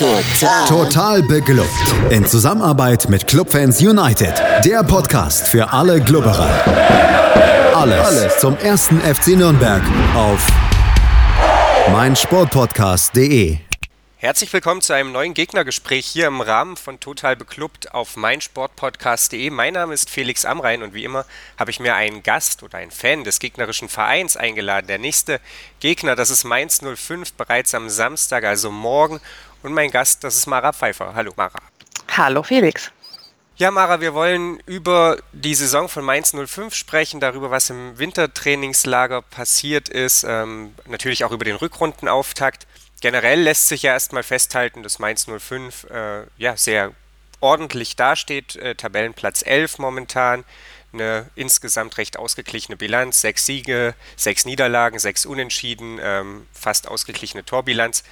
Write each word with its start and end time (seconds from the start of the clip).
Total. 0.00 0.66
Total 0.66 1.22
beglückt. 1.22 1.68
In 2.08 2.24
Zusammenarbeit 2.24 3.10
mit 3.10 3.26
Clubfans 3.26 3.82
United. 3.82 4.32
Der 4.64 4.82
Podcast 4.82 5.46
für 5.46 5.74
alle 5.74 6.00
Glubberer. 6.00 6.48
Alles, 7.74 8.06
Alles 8.06 8.38
zum 8.38 8.56
ersten 8.56 8.98
FC 9.02 9.36
Nürnberg 9.36 9.82
auf 10.14 10.46
meinsportpodcast.de. 11.92 13.58
Herzlich 14.16 14.52
willkommen 14.52 14.82
zu 14.82 14.92
einem 14.92 15.12
neuen 15.12 15.32
Gegnergespräch 15.32 16.04
hier 16.04 16.26
im 16.26 16.42
Rahmen 16.42 16.76
von 16.76 17.00
Total 17.00 17.36
Beklubbt 17.36 17.94
auf 17.94 18.16
meinsportpodcast.de. 18.16 19.48
Mein 19.48 19.72
Name 19.72 19.94
ist 19.94 20.10
Felix 20.10 20.44
Amrein 20.44 20.82
und 20.82 20.92
wie 20.92 21.04
immer 21.04 21.24
habe 21.58 21.70
ich 21.70 21.80
mir 21.80 21.94
einen 21.94 22.22
Gast 22.22 22.62
oder 22.62 22.76
einen 22.76 22.90
Fan 22.90 23.24
des 23.24 23.38
gegnerischen 23.38 23.88
Vereins 23.88 24.36
eingeladen. 24.36 24.88
Der 24.88 24.98
nächste 24.98 25.40
Gegner, 25.80 26.16
das 26.16 26.28
ist 26.28 26.44
Mainz 26.44 26.82
05, 26.82 27.32
bereits 27.32 27.74
am 27.74 27.88
Samstag, 27.88 28.44
also 28.44 28.70
morgen. 28.70 29.22
Und 29.62 29.72
mein 29.72 29.90
Gast, 29.90 30.24
das 30.24 30.36
ist 30.36 30.46
Mara 30.46 30.72
Pfeiffer. 30.72 31.14
Hallo 31.14 31.32
Mara. 31.36 31.58
Hallo 32.16 32.42
Felix. 32.42 32.90
Ja, 33.56 33.70
Mara, 33.70 34.00
wir 34.00 34.14
wollen 34.14 34.58
über 34.64 35.18
die 35.32 35.54
Saison 35.54 35.88
von 35.88 36.02
Mainz 36.04 36.32
05 36.34 36.74
sprechen, 36.74 37.20
darüber, 37.20 37.50
was 37.50 37.68
im 37.68 37.98
Wintertrainingslager 37.98 39.20
passiert 39.20 39.90
ist, 39.90 40.24
ähm, 40.26 40.74
natürlich 40.86 41.24
auch 41.24 41.32
über 41.32 41.44
den 41.44 41.56
Rückrundenauftakt 41.56 42.66
generell 43.00 43.40
lässt 43.40 43.68
sich 43.68 43.82
ja 43.82 43.92
erstmal 43.92 44.22
festhalten, 44.22 44.82
dass 44.82 44.98
Mainz 44.98 45.26
05 45.26 45.84
äh, 45.90 46.22
ja, 46.36 46.56
sehr 46.56 46.92
ordentlich 47.40 47.96
dasteht. 47.96 48.56
Äh, 48.56 48.74
Tabellenplatz 48.74 49.42
11 49.42 49.78
momentan. 49.78 50.44
Eine 50.92 51.30
insgesamt 51.36 51.98
recht 51.98 52.18
ausgeglichene 52.18 52.76
Bilanz. 52.76 53.20
Sechs 53.20 53.46
Siege, 53.46 53.94
sechs 54.16 54.44
Niederlagen, 54.44 54.98
sechs 54.98 55.24
Unentschieden, 55.24 55.98
ähm, 56.02 56.46
fast 56.52 56.88
ausgeglichene 56.88 57.44
Torbilanz. 57.44 58.02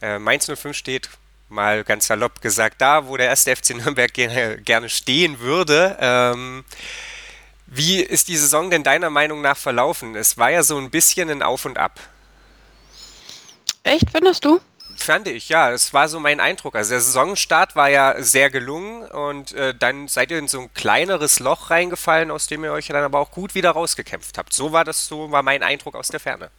Äh, 0.00 0.18
Mainz 0.18 0.46
05 0.46 0.76
steht 0.76 1.10
mal 1.48 1.84
ganz 1.84 2.06
salopp 2.06 2.40
gesagt 2.40 2.80
da, 2.80 3.06
wo 3.06 3.16
der 3.16 3.26
erste 3.26 3.54
FC 3.54 3.70
Nürnberg 3.70 4.12
gerne, 4.12 4.58
gerne 4.62 4.88
stehen 4.88 5.40
würde. 5.40 5.96
Ähm, 6.00 6.64
wie 7.66 8.00
ist 8.00 8.28
die 8.28 8.36
Saison 8.36 8.70
denn 8.70 8.82
deiner 8.82 9.10
Meinung 9.10 9.42
nach 9.42 9.56
verlaufen? 9.56 10.16
Es 10.16 10.38
war 10.38 10.50
ja 10.50 10.62
so 10.62 10.78
ein 10.78 10.90
bisschen 10.90 11.30
ein 11.30 11.42
Auf 11.42 11.64
und 11.64 11.78
Ab. 11.78 12.00
Echt, 13.82 14.10
findest 14.10 14.44
du? 14.44 14.60
Fand 14.96 15.28
ich, 15.28 15.48
ja. 15.48 15.70
Es 15.70 15.94
war 15.94 16.08
so 16.08 16.20
mein 16.20 16.40
Eindruck. 16.40 16.74
Also 16.74 16.90
der 16.90 17.00
Saisonstart 17.00 17.76
war 17.76 17.88
ja 17.88 18.22
sehr 18.22 18.50
gelungen 18.50 19.04
und 19.08 19.52
äh, 19.52 19.74
dann 19.74 20.08
seid 20.08 20.30
ihr 20.30 20.38
in 20.38 20.48
so 20.48 20.60
ein 20.60 20.74
kleineres 20.74 21.38
Loch 21.38 21.70
reingefallen, 21.70 22.30
aus 22.30 22.48
dem 22.48 22.64
ihr 22.64 22.72
euch 22.72 22.88
dann 22.88 23.04
aber 23.04 23.18
auch 23.18 23.30
gut 23.30 23.54
wieder 23.54 23.70
rausgekämpft 23.70 24.36
habt. 24.36 24.52
So 24.52 24.72
war 24.72 24.84
das, 24.84 25.06
so 25.06 25.30
war 25.30 25.42
mein 25.42 25.62
Eindruck 25.62 25.94
aus 25.94 26.08
der 26.08 26.20
Ferne. 26.20 26.50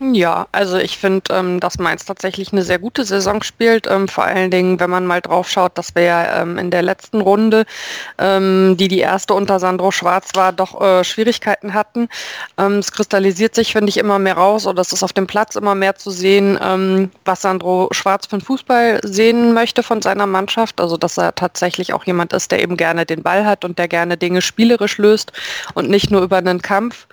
Ja, 0.00 0.46
also 0.52 0.76
ich 0.76 0.96
finde, 0.96 1.34
ähm, 1.34 1.58
dass 1.58 1.80
Mainz 1.80 2.04
tatsächlich 2.04 2.52
eine 2.52 2.62
sehr 2.62 2.78
gute 2.78 3.04
Saison 3.04 3.42
spielt. 3.42 3.88
Ähm, 3.88 4.06
vor 4.06 4.22
allen 4.22 4.48
Dingen, 4.48 4.78
wenn 4.78 4.90
man 4.90 5.06
mal 5.06 5.20
drauf 5.20 5.50
schaut, 5.50 5.76
dass 5.76 5.96
wir 5.96 6.02
ja 6.02 6.42
ähm, 6.42 6.56
in 6.56 6.70
der 6.70 6.82
letzten 6.82 7.20
Runde, 7.20 7.64
ähm, 8.16 8.76
die 8.78 8.86
die 8.86 9.00
erste 9.00 9.34
unter 9.34 9.58
Sandro 9.58 9.90
Schwarz 9.90 10.36
war, 10.36 10.52
doch 10.52 10.80
äh, 10.80 11.02
Schwierigkeiten 11.02 11.74
hatten. 11.74 12.08
Ähm, 12.58 12.74
es 12.74 12.92
kristallisiert 12.92 13.56
sich, 13.56 13.72
finde 13.72 13.88
ich, 13.88 13.96
immer 13.96 14.20
mehr 14.20 14.36
raus 14.36 14.68
oder 14.68 14.80
es 14.82 14.92
ist 14.92 15.02
auf 15.02 15.12
dem 15.12 15.26
Platz 15.26 15.56
immer 15.56 15.74
mehr 15.74 15.96
zu 15.96 16.12
sehen, 16.12 16.56
ähm, 16.62 17.10
was 17.24 17.42
Sandro 17.42 17.88
Schwarz 17.90 18.26
für 18.26 18.38
den 18.38 18.44
Fußball 18.44 19.00
sehen 19.02 19.52
möchte 19.52 19.82
von 19.82 20.00
seiner 20.00 20.28
Mannschaft. 20.28 20.80
Also 20.80 20.96
dass 20.96 21.18
er 21.18 21.34
tatsächlich 21.34 21.92
auch 21.92 22.04
jemand 22.04 22.32
ist, 22.34 22.52
der 22.52 22.62
eben 22.62 22.76
gerne 22.76 23.04
den 23.04 23.24
Ball 23.24 23.44
hat 23.44 23.64
und 23.64 23.80
der 23.80 23.88
gerne 23.88 24.16
Dinge 24.16 24.42
spielerisch 24.42 24.96
löst 24.98 25.32
und 25.74 25.90
nicht 25.90 26.12
nur 26.12 26.22
über 26.22 26.36
einen 26.36 26.62
Kampf. 26.62 27.08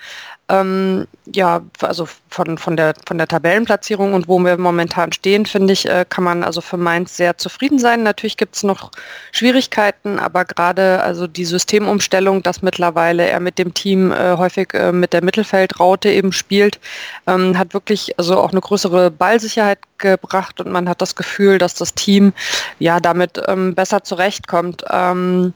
Ähm, 0.48 1.08
ja, 1.34 1.62
also 1.82 2.08
von, 2.30 2.60
von, 2.60 2.78
der, 2.78 2.94
von 3.08 3.18
der 3.18 3.28
Tabellenplatzierung 3.28 4.14
und 4.14 4.28
wo 4.28 4.38
wir 4.38 4.58
momentan 4.60 5.12
stehen, 5.12 5.48
finde 5.48 5.74
ich, 5.74 5.90
äh, 5.90 6.06
kann 6.08 6.24
man 6.24 6.44
also 6.44 6.62
für 6.62 6.78
Mainz 6.78 7.18
sehr 7.18 7.40
zufrieden 7.40 7.80
sein. 7.80 8.04
Natürlich 8.04 8.38
gibt 8.38 8.56
es 8.56 8.62
noch 8.62 8.92
Schwierigkeiten, 9.32 10.20
aber 10.20 10.46
gerade 10.46 11.02
also 11.02 11.26
die 11.26 11.46
Systemumstellung, 11.46 12.44
dass 12.44 12.62
mittlerweile 12.62 13.28
er 13.28 13.40
mit 13.40 13.58
dem 13.58 13.74
Team 13.74 14.12
äh, 14.12 14.38
häufig 14.38 14.76
äh, 14.76 14.92
mit 14.92 15.14
der 15.14 15.24
Mittelfeldraute 15.24 16.10
eben 16.10 16.32
spielt, 16.32 16.80
ähm, 17.26 17.58
hat 17.58 17.74
wirklich 17.74 18.20
also 18.20 18.38
auch 18.38 18.52
eine 18.52 18.62
größere 18.62 19.10
Ballsicherheit 19.10 19.80
gebracht 19.98 20.60
und 20.62 20.72
man 20.72 20.88
hat 20.88 21.02
das 21.02 21.16
Gefühl, 21.16 21.58
dass 21.58 21.74
das 21.74 21.96
Team 21.96 22.34
ja 22.78 23.00
damit 23.00 23.42
ähm, 23.48 23.74
besser 23.74 24.04
zurechtkommt. 24.04 24.86
Ähm, 24.92 25.54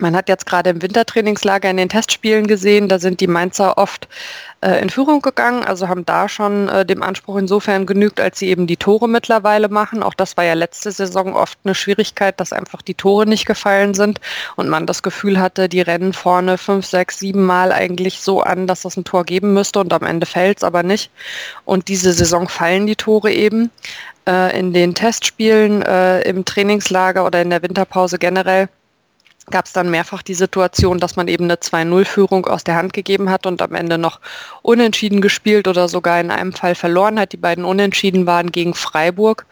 man 0.00 0.16
hat 0.16 0.28
jetzt 0.28 0.46
gerade 0.46 0.70
im 0.70 0.82
Wintertrainingslager 0.82 1.70
in 1.70 1.76
den 1.76 1.88
Testspielen 1.88 2.46
gesehen, 2.46 2.88
da 2.88 2.98
sind 2.98 3.20
die 3.20 3.26
Mainzer 3.26 3.78
oft 3.78 4.08
äh, 4.60 4.80
in 4.80 4.90
Führung 4.90 5.20
gegangen, 5.20 5.64
also 5.64 5.88
haben 5.88 6.06
da 6.06 6.28
schon 6.28 6.68
äh, 6.68 6.86
dem 6.86 7.02
Anspruch 7.02 7.36
insofern 7.36 7.86
genügt, 7.86 8.20
als 8.20 8.38
sie 8.38 8.48
eben 8.48 8.66
die 8.66 8.76
Tore 8.76 9.08
mittlerweile 9.08 9.68
machen. 9.68 10.02
Auch 10.02 10.14
das 10.14 10.36
war 10.36 10.44
ja 10.44 10.54
letzte 10.54 10.90
Saison 10.90 11.34
oft 11.34 11.58
eine 11.64 11.74
Schwierigkeit, 11.74 12.40
dass 12.40 12.52
einfach 12.52 12.82
die 12.82 12.94
Tore 12.94 13.26
nicht 13.26 13.46
gefallen 13.46 13.94
sind 13.94 14.20
und 14.56 14.68
man 14.68 14.86
das 14.86 15.02
Gefühl 15.02 15.38
hatte, 15.38 15.68
die 15.68 15.80
rennen 15.80 16.12
vorne 16.12 16.58
fünf, 16.58 16.86
sechs, 16.86 17.18
sieben 17.18 17.44
Mal 17.44 17.72
eigentlich 17.72 18.20
so 18.20 18.40
an, 18.42 18.66
dass 18.66 18.82
das 18.82 18.96
ein 18.96 19.04
Tor 19.04 19.24
geben 19.24 19.52
müsste 19.54 19.80
und 19.80 19.92
am 19.92 20.02
Ende 20.02 20.26
fällt 20.26 20.58
es 20.58 20.64
aber 20.64 20.82
nicht. 20.82 21.10
Und 21.64 21.88
diese 21.88 22.12
Saison 22.12 22.48
fallen 22.48 22.86
die 22.86 22.96
Tore 22.96 23.32
eben. 23.32 23.70
Äh, 24.26 24.58
in 24.58 24.72
den 24.72 24.94
Testspielen, 24.94 25.82
äh, 25.82 26.22
im 26.22 26.46
Trainingslager 26.46 27.26
oder 27.26 27.42
in 27.42 27.50
der 27.50 27.62
Winterpause 27.62 28.18
generell 28.18 28.70
gab 29.50 29.66
es 29.66 29.72
dann 29.72 29.90
mehrfach 29.90 30.22
die 30.22 30.34
Situation, 30.34 30.98
dass 30.98 31.16
man 31.16 31.28
eben 31.28 31.44
eine 31.44 31.56
2-0-Führung 31.56 32.46
aus 32.46 32.64
der 32.64 32.76
Hand 32.76 32.92
gegeben 32.92 33.30
hat 33.30 33.46
und 33.46 33.60
am 33.62 33.74
Ende 33.74 33.98
noch 33.98 34.20
unentschieden 34.62 35.20
gespielt 35.20 35.68
oder 35.68 35.88
sogar 35.88 36.20
in 36.20 36.30
einem 36.30 36.52
Fall 36.52 36.74
verloren 36.74 37.18
hat. 37.20 37.32
Die 37.32 37.36
beiden 37.36 37.64
Unentschieden 37.64 38.26
waren 38.26 38.52
gegen 38.52 38.74
Freiburg. 38.74 39.46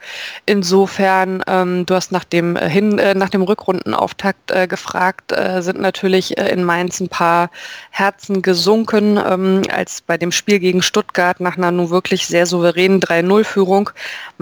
Insofern, 0.46 1.42
ähm, 1.46 1.86
du 1.86 1.94
hast 1.94 2.12
nach 2.12 2.24
dem, 2.24 2.56
äh, 2.56 2.68
hin, 2.68 2.98
äh, 2.98 3.14
nach 3.14 3.28
dem 3.28 3.42
Rückrundenauftakt 3.42 4.50
äh, 4.50 4.66
gefragt, 4.66 5.32
äh, 5.32 5.62
sind 5.62 5.80
natürlich 5.80 6.38
äh, 6.38 6.48
in 6.48 6.64
Mainz 6.64 7.00
ein 7.00 7.08
paar 7.08 7.50
Herzen 7.90 8.42
gesunken, 8.42 9.18
ähm, 9.18 9.62
als 9.70 10.00
bei 10.00 10.16
dem 10.16 10.32
Spiel 10.32 10.58
gegen 10.58 10.82
Stuttgart 10.82 11.40
nach 11.40 11.56
einer 11.56 11.70
nun 11.70 11.90
wirklich 11.90 12.26
sehr 12.26 12.46
souveränen 12.46 13.00
3-0-Führung 13.00 13.90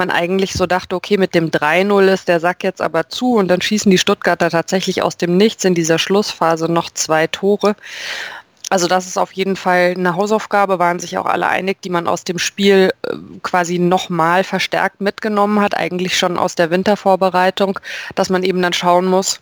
man 0.01 0.11
eigentlich 0.11 0.55
so 0.55 0.67
dachte, 0.67 0.97
okay, 0.97 1.19
mit 1.19 1.35
dem 1.35 1.51
3-0 1.51 2.13
ist 2.13 2.27
der 2.27 2.41
Sack 2.41 2.65
jetzt 2.65 2.81
aber 2.81 3.09
zu 3.09 3.35
und 3.35 3.49
dann 3.49 3.61
schießen 3.61 3.91
die 3.91 3.99
Stuttgarter 3.99 4.51
tatsächlich 4.51 5.03
aus 5.03 5.17
dem 5.17 5.37
Nichts 5.41 5.65
in 5.65 5.75
dieser 5.75 5.99
Schlussphase 5.99 6.71
noch 6.71 6.91
zwei 6.91 7.27
Tore. 7.27 7.75
Also 8.69 8.89
das 8.89 9.07
ist 9.07 9.17
auf 9.17 9.33
jeden 9.33 9.57
Fall 9.57 9.95
eine 9.97 10.15
Hausaufgabe, 10.15 10.79
waren 10.79 11.01
sich 11.01 11.17
auch 11.17 11.25
alle 11.25 11.49
einig, 11.49 11.81
die 11.81 11.89
man 11.89 12.07
aus 12.07 12.25
dem 12.25 12.39
Spiel 12.39 12.93
äh, 13.03 13.15
quasi 13.43 13.79
nochmal 13.79 14.45
verstärkt 14.45 15.01
mitgenommen 15.01 15.61
hat, 15.61 15.75
eigentlich 15.75 16.19
schon 16.19 16.37
aus 16.37 16.57
der 16.57 16.71
Wintervorbereitung, 16.71 17.81
dass 18.15 18.29
man 18.29 18.43
eben 18.43 18.61
dann 18.61 18.75
schauen 18.75 19.07
muss, 19.07 19.41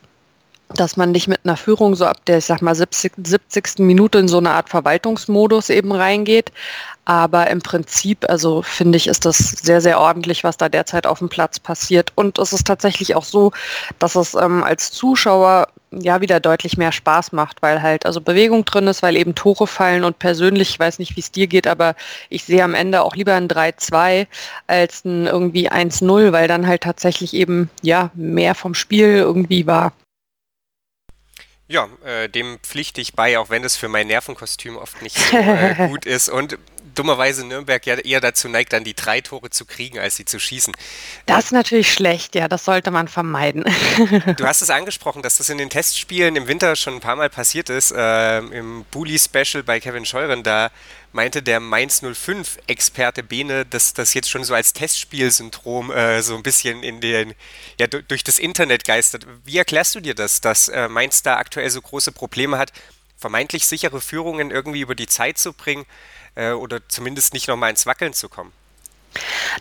dass 0.69 0.97
man 0.97 1.11
nicht 1.11 1.27
mit 1.27 1.41
einer 1.45 1.57
Führung 1.57 1.97
so 1.97 2.05
ab 2.05 2.25
der, 2.27 2.39
ich 2.39 2.45
sag 2.45 2.63
mal, 2.63 2.77
70, 2.77 3.13
70. 3.25 3.81
Minute 3.81 4.19
in 4.19 4.29
so 4.29 4.39
eine 4.39 4.51
Art 4.51 4.69
Verwaltungsmodus 4.69 5.69
eben 5.69 5.91
reingeht. 5.93 6.53
Aber 7.07 7.49
im 7.49 7.61
Prinzip, 7.61 8.29
also 8.29 8.63
finde 8.63 8.97
ich, 8.99 9.07
ist 9.09 9.25
das 9.25 9.39
sehr, 9.39 9.81
sehr 9.81 9.99
ordentlich, 9.99 10.45
was 10.45 10.59
da 10.59 10.69
derzeit 10.69 11.07
auf 11.07 11.21
dem 11.21 11.31
Platz 11.31 11.59
passiert. 11.59 12.13
Und 12.15 12.39
es 12.39 12.53
ist 12.53 12.67
tatsächlich 12.67 13.17
auch 13.17 13.25
so, 13.25 13.53
dass 13.99 14.15
es 14.15 14.35
ähm, 14.35 14.63
als 14.63 14.93
Zuschauer 14.93 15.69
ja 15.91 16.21
wieder 16.21 16.41
deutlich 16.41 16.77
mehr 16.77 16.93
Spaß 16.93 17.33
macht, 17.33 17.63
weil 17.63 17.83
halt 17.83 18.07
also 18.07 18.21
Bewegung 18.21 18.65
drin 18.65 18.87
ist, 18.87 19.03
weil 19.03 19.17
eben 19.17 19.35
Tore 19.35 19.67
fallen 19.67 20.05
und 20.05 20.19
persönlich, 20.19 20.71
ich 20.71 20.79
weiß 20.79 20.99
nicht, 20.99 21.17
wie 21.17 21.21
es 21.21 21.33
dir 21.33 21.47
geht, 21.47 21.67
aber 21.67 21.95
ich 22.29 22.45
sehe 22.45 22.63
am 22.63 22.75
Ende 22.75 23.03
auch 23.03 23.17
lieber 23.17 23.35
ein 23.35 23.49
3-2 23.49 24.27
als 24.67 25.05
ein 25.05 25.27
irgendwie 25.27 25.71
1-0, 25.71 26.33
weil 26.33 26.49
dann 26.49 26.67
halt 26.67 26.83
tatsächlich 26.83 27.35
eben 27.35 27.71
ja 27.83 28.11
mehr 28.15 28.55
vom 28.55 28.75
Spiel 28.75 29.17
irgendwie 29.17 29.67
war. 29.67 29.93
Ja, 31.71 31.87
äh, 32.03 32.31
dem 32.31 32.59
pflichte 32.63 33.03
ich 33.03 33.13
bei, 33.13 33.39
auch 33.39 33.51
wenn 33.51 33.63
es 33.63 33.77
für 33.77 33.89
mein 33.89 34.07
Nervenkostüm 34.07 34.77
oft 34.77 35.03
nicht 35.03 35.19
so 35.19 35.37
äh, 35.37 35.75
gut 35.89 36.07
ist. 36.07 36.31
Und 36.31 36.59
dummerweise 36.99 37.47
Nürnberg 37.47 37.85
ja 37.87 37.95
eher 37.95 38.21
dazu 38.21 38.49
neigt, 38.49 38.73
dann 38.73 38.85
die 38.85 38.95
drei 38.95 39.21
Tore 39.21 39.51
zu 39.51 39.65
kriegen, 39.65 39.99
als 39.99 40.17
sie 40.17 40.25
zu 40.25 40.41
schießen. 40.41 40.75
Das 41.27 41.47
ist 41.47 41.53
natürlich 41.53 41.93
schlecht, 41.93 42.35
ja, 42.35 42.49
das 42.49 42.65
sollte 42.65 42.91
man 42.91 43.09
vermeiden. 43.09 43.65
du 44.37 44.45
hast 44.45 44.63
es 44.63 44.71
angesprochen, 44.71 45.23
dass 45.23 45.39
das 45.39 45.49
in 45.49 45.59
den 45.59 45.71
Testspielen 45.71 46.37
im 46.37 46.49
Winter 46.49 46.75
schon 46.77 46.95
ein 46.95 47.01
paar 47.01 47.17
Mal 47.17 47.31
passiert 47.31 47.71
ist. 47.71 47.93
Äh, 47.93 48.39
Im 48.39 48.85
Bully-Special 48.91 49.63
bei 49.63 49.81
Kevin 49.81 50.05
Scheuren, 50.05 50.43
da 50.43 50.71
meinte 51.13 51.43
der 51.43 51.61
Mainz 51.61 52.03
05-Experte 52.03 53.23
Bene, 53.23 53.65
dass 53.65 53.95
das 53.95 54.15
jetzt 54.15 54.31
schon 54.31 54.45
so 54.45 54.55
als 54.55 54.73
Testspielsyndrom 54.73 55.91
äh, 55.91 56.23
so 56.23 56.37
ein 56.37 56.43
bisschen 56.43 56.83
in 56.83 57.01
den, 57.01 57.35
ja, 57.79 57.87
durch 57.87 58.25
das 58.25 58.39
Internet 58.39 58.85
geistert. 58.85 59.27
Wie 59.45 59.57
erklärst 59.57 59.95
du 59.95 60.01
dir 60.01 60.15
das, 60.15 60.41
dass 60.41 60.69
äh, 60.69 60.89
Mainz 60.89 61.23
da 61.23 61.37
aktuell 61.37 61.71
so 61.71 61.81
große 61.81 62.13
Probleme 62.13 62.59
hat, 62.59 62.73
vermeintlich 63.17 63.67
sichere 63.67 64.01
Führungen 64.01 64.51
irgendwie 64.51 64.81
über 64.81 64.95
die 64.95 65.07
Zeit 65.07 65.39
zu 65.39 65.53
bringen? 65.53 65.87
Äh, 66.39 66.53
oder 66.53 66.81
zumindest 66.89 67.35
nicht 67.35 67.49
nochmal 67.49 67.71
ins 67.71 67.85
Wackeln 67.85 68.15
zu 68.15 68.29
kommen? 68.29 68.53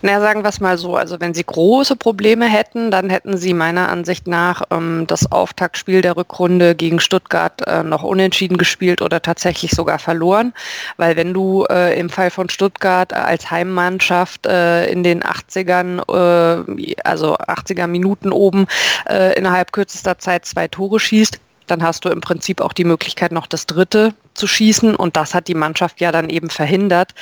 Naja, 0.01 0.19
sagen 0.19 0.43
wir 0.43 0.49
es 0.49 0.59
mal 0.59 0.77
so. 0.77 0.95
Also 0.95 1.19
wenn 1.19 1.33
sie 1.33 1.43
große 1.43 1.95
Probleme 1.95 2.45
hätten, 2.45 2.91
dann 2.91 3.09
hätten 3.09 3.37
sie 3.37 3.53
meiner 3.53 3.89
Ansicht 3.89 4.27
nach 4.27 4.61
ähm, 4.69 5.05
das 5.07 5.31
Auftaktspiel 5.31 6.01
der 6.01 6.17
Rückrunde 6.17 6.75
gegen 6.75 6.99
Stuttgart 6.99 7.65
äh, 7.65 7.81
noch 7.81 8.03
unentschieden 8.03 8.57
gespielt 8.57 9.01
oder 9.01 9.21
tatsächlich 9.21 9.71
sogar 9.71 9.97
verloren. 9.97 10.53
Weil 10.97 11.15
wenn 11.15 11.33
du 11.33 11.65
äh, 11.69 11.97
im 11.99 12.09
Fall 12.09 12.29
von 12.29 12.49
Stuttgart 12.49 13.13
als 13.13 13.49
Heimmannschaft 13.49 14.45
äh, 14.45 14.85
in 14.91 15.03
den 15.03 15.23
80ern, 15.23 16.01
äh, 16.11 16.95
also 17.03 17.37
80er 17.37 17.87
Minuten 17.87 18.31
oben, 18.31 18.67
äh, 19.09 19.33
innerhalb 19.35 19.71
kürzester 19.71 20.19
Zeit 20.19 20.45
zwei 20.45 20.67
Tore 20.67 20.99
schießt, 20.99 21.39
dann 21.67 21.83
hast 21.83 22.05
du 22.05 22.09
im 22.09 22.21
Prinzip 22.21 22.61
auch 22.61 22.73
die 22.73 22.83
Möglichkeit, 22.83 23.31
noch 23.31 23.47
das 23.47 23.65
dritte 23.65 24.13
zu 24.33 24.47
schießen. 24.47 24.95
Und 24.95 25.15
das 25.15 25.33
hat 25.33 25.47
die 25.47 25.53
Mannschaft 25.53 26.01
ja 26.01 26.11
dann 26.11 26.29
eben 26.29 26.49
verhindert. 26.49 27.13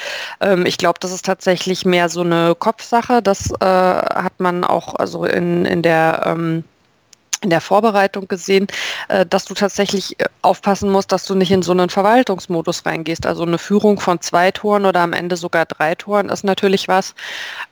Ähm, 0.41 0.65
ich 0.65 0.77
glaube, 0.77 0.99
das 0.99 1.11
ist 1.11 1.25
tatsächlich 1.25 1.85
mehr 1.85 2.09
so 2.09 2.21
eine 2.21 2.55
Kopfsache. 2.55 3.21
Das 3.21 3.51
äh, 3.51 3.65
hat 3.65 4.39
man 4.39 4.63
auch 4.63 4.95
also 4.95 5.25
in, 5.25 5.65
in 5.65 5.81
der 5.81 6.23
ähm, 6.25 6.63
in 7.45 7.49
der 7.51 7.61
Vorbereitung 7.61 8.27
gesehen, 8.27 8.67
äh, 9.07 9.25
dass 9.25 9.45
du 9.45 9.53
tatsächlich 9.53 10.19
äh, 10.19 10.25
aufpassen 10.41 10.89
musst, 10.89 11.11
dass 11.11 11.25
du 11.25 11.35
nicht 11.35 11.51
in 11.51 11.61
so 11.61 11.71
einen 11.71 11.89
Verwaltungsmodus 11.89 12.85
reingehst. 12.85 13.25
Also 13.25 13.43
eine 13.43 13.57
Führung 13.57 13.99
von 13.99 14.19
zwei 14.21 14.51
Toren 14.51 14.85
oder 14.85 15.01
am 15.01 15.13
Ende 15.13 15.37
sogar 15.37 15.65
drei 15.65 15.95
Toren 15.95 16.29
ist 16.29 16.43
natürlich 16.43 16.87
was, 16.87 17.13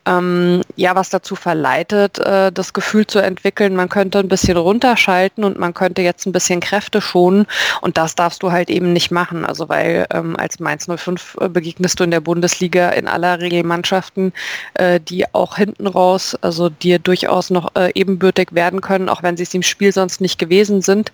ähm, 0.05 0.61
ja, 0.75 0.95
was 0.95 1.09
dazu 1.09 1.35
verleitet, 1.35 2.19
äh, 2.19 2.51
das 2.51 2.73
Gefühl 2.73 3.05
zu 3.05 3.19
entwickeln, 3.19 3.75
man 3.75 3.89
könnte 3.89 4.19
ein 4.19 4.27
bisschen 4.27 4.57
runterschalten 4.57 5.43
und 5.43 5.59
man 5.59 5.73
könnte 5.73 6.01
jetzt 6.01 6.25
ein 6.25 6.31
bisschen 6.31 6.59
Kräfte 6.59 7.01
schonen 7.01 7.45
und 7.81 7.97
das 7.97 8.15
darfst 8.15 8.43
du 8.43 8.51
halt 8.51 8.69
eben 8.69 8.93
nicht 8.93 9.11
machen. 9.11 9.45
Also 9.45 9.69
weil 9.69 10.05
ähm, 10.11 10.35
als 10.37 10.59
Mainz 10.59 10.87
05 10.87 11.37
begegnest 11.49 11.99
du 11.99 12.03
in 12.03 12.11
der 12.11 12.21
Bundesliga 12.21 12.89
in 12.89 13.07
aller 13.07 13.39
Regel 13.39 13.63
Mannschaften, 13.63 14.33
äh, 14.75 14.99
die 14.99 15.25
auch 15.33 15.57
hinten 15.57 15.87
raus, 15.87 16.37
also 16.41 16.69
dir 16.69 16.99
durchaus 16.99 17.49
noch 17.49 17.75
äh, 17.75 17.91
ebenbürtig 17.93 18.49
werden 18.51 18.81
können, 18.81 19.09
auch 19.09 19.23
wenn 19.23 19.37
sie 19.37 19.43
es 19.43 19.53
im 19.53 19.63
Spiel 19.63 19.91
sonst 19.91 20.21
nicht 20.21 20.39
gewesen 20.39 20.81
sind 20.81 21.11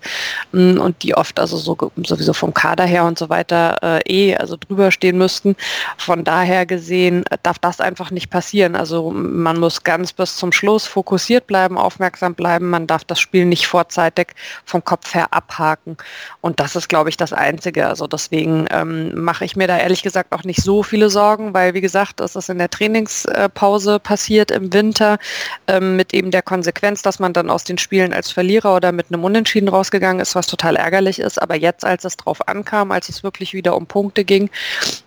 mm, 0.52 0.78
und 0.78 1.02
die 1.02 1.14
oft 1.14 1.38
also 1.38 1.56
so, 1.56 1.76
sowieso 2.04 2.32
vom 2.32 2.54
Kader 2.54 2.84
her 2.84 3.04
und 3.04 3.18
so 3.18 3.28
weiter 3.28 3.76
äh, 3.82 4.30
eh 4.30 4.36
also 4.36 4.56
drüber 4.56 4.90
stehen 4.90 5.18
müssten. 5.18 5.56
Von 5.98 6.24
daher 6.24 6.66
gesehen 6.66 7.24
äh, 7.26 7.36
darf 7.42 7.58
das 7.58 7.80
einfach 7.80 8.10
nicht 8.10 8.30
passieren. 8.30 8.76
Also 8.76 9.10
man 9.10 9.49
muss 9.58 9.82
ganz 9.82 10.12
bis 10.12 10.36
zum 10.36 10.52
Schluss 10.52 10.86
fokussiert 10.86 11.46
bleiben, 11.46 11.78
aufmerksam 11.78 12.34
bleiben. 12.34 12.70
Man 12.70 12.86
darf 12.86 13.04
das 13.04 13.18
Spiel 13.18 13.46
nicht 13.46 13.66
vorzeitig 13.66 14.28
vom 14.64 14.84
Kopf 14.84 15.14
her 15.14 15.28
abhaken. 15.32 15.96
Und 16.40 16.60
das 16.60 16.76
ist, 16.76 16.88
glaube 16.88 17.08
ich, 17.08 17.16
das 17.16 17.32
Einzige. 17.32 17.86
Also 17.86 18.06
deswegen 18.06 18.66
ähm, 18.70 19.22
mache 19.22 19.44
ich 19.44 19.56
mir 19.56 19.66
da 19.66 19.78
ehrlich 19.78 20.02
gesagt 20.02 20.32
auch 20.32 20.44
nicht 20.44 20.62
so 20.62 20.82
viele 20.82 21.10
Sorgen, 21.10 21.54
weil 21.54 21.74
wie 21.74 21.80
gesagt, 21.80 22.20
es 22.20 22.36
ist 22.36 22.50
in 22.50 22.58
der 22.58 22.70
Trainingspause 22.70 23.98
passiert 23.98 24.50
im 24.50 24.72
Winter 24.72 25.18
ähm, 25.66 25.96
mit 25.96 26.14
eben 26.14 26.30
der 26.30 26.42
Konsequenz, 26.42 27.02
dass 27.02 27.18
man 27.18 27.32
dann 27.32 27.50
aus 27.50 27.64
den 27.64 27.78
Spielen 27.78 28.12
als 28.12 28.30
Verlierer 28.30 28.76
oder 28.76 28.92
mit 28.92 29.06
einem 29.10 29.24
Unentschieden 29.24 29.68
rausgegangen 29.68 30.20
ist, 30.20 30.34
was 30.34 30.46
total 30.46 30.76
ärgerlich 30.76 31.18
ist. 31.18 31.40
Aber 31.40 31.56
jetzt, 31.56 31.84
als 31.84 32.04
es 32.04 32.16
drauf 32.16 32.46
ankam, 32.48 32.90
als 32.92 33.08
es 33.08 33.22
wirklich 33.22 33.54
wieder 33.54 33.76
um 33.76 33.86
Punkte 33.86 34.24
ging, 34.24 34.50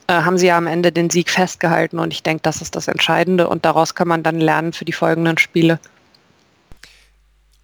äh, 0.07 0.13
haben 0.13 0.38
sie 0.38 0.47
ja 0.47 0.57
am 0.57 0.67
Ende 0.67 0.91
den 0.91 1.09
Sieg 1.09 1.29
festgehalten. 1.29 2.00
Und 2.00 2.11
ich 2.13 2.23
denke, 2.23 2.41
das 2.44 2.61
ist 2.61 2.75
das 2.75 2.88
Entscheidende. 2.88 3.47
Und 3.47 3.65
daraus 3.65 3.95
kann 3.95 4.07
man 4.07 4.23
dann 4.23 4.39
lernen 4.39 4.73
für 4.73 4.85
die 4.85 4.94
folgenden 4.94 5.38
Spiele. 5.38 5.79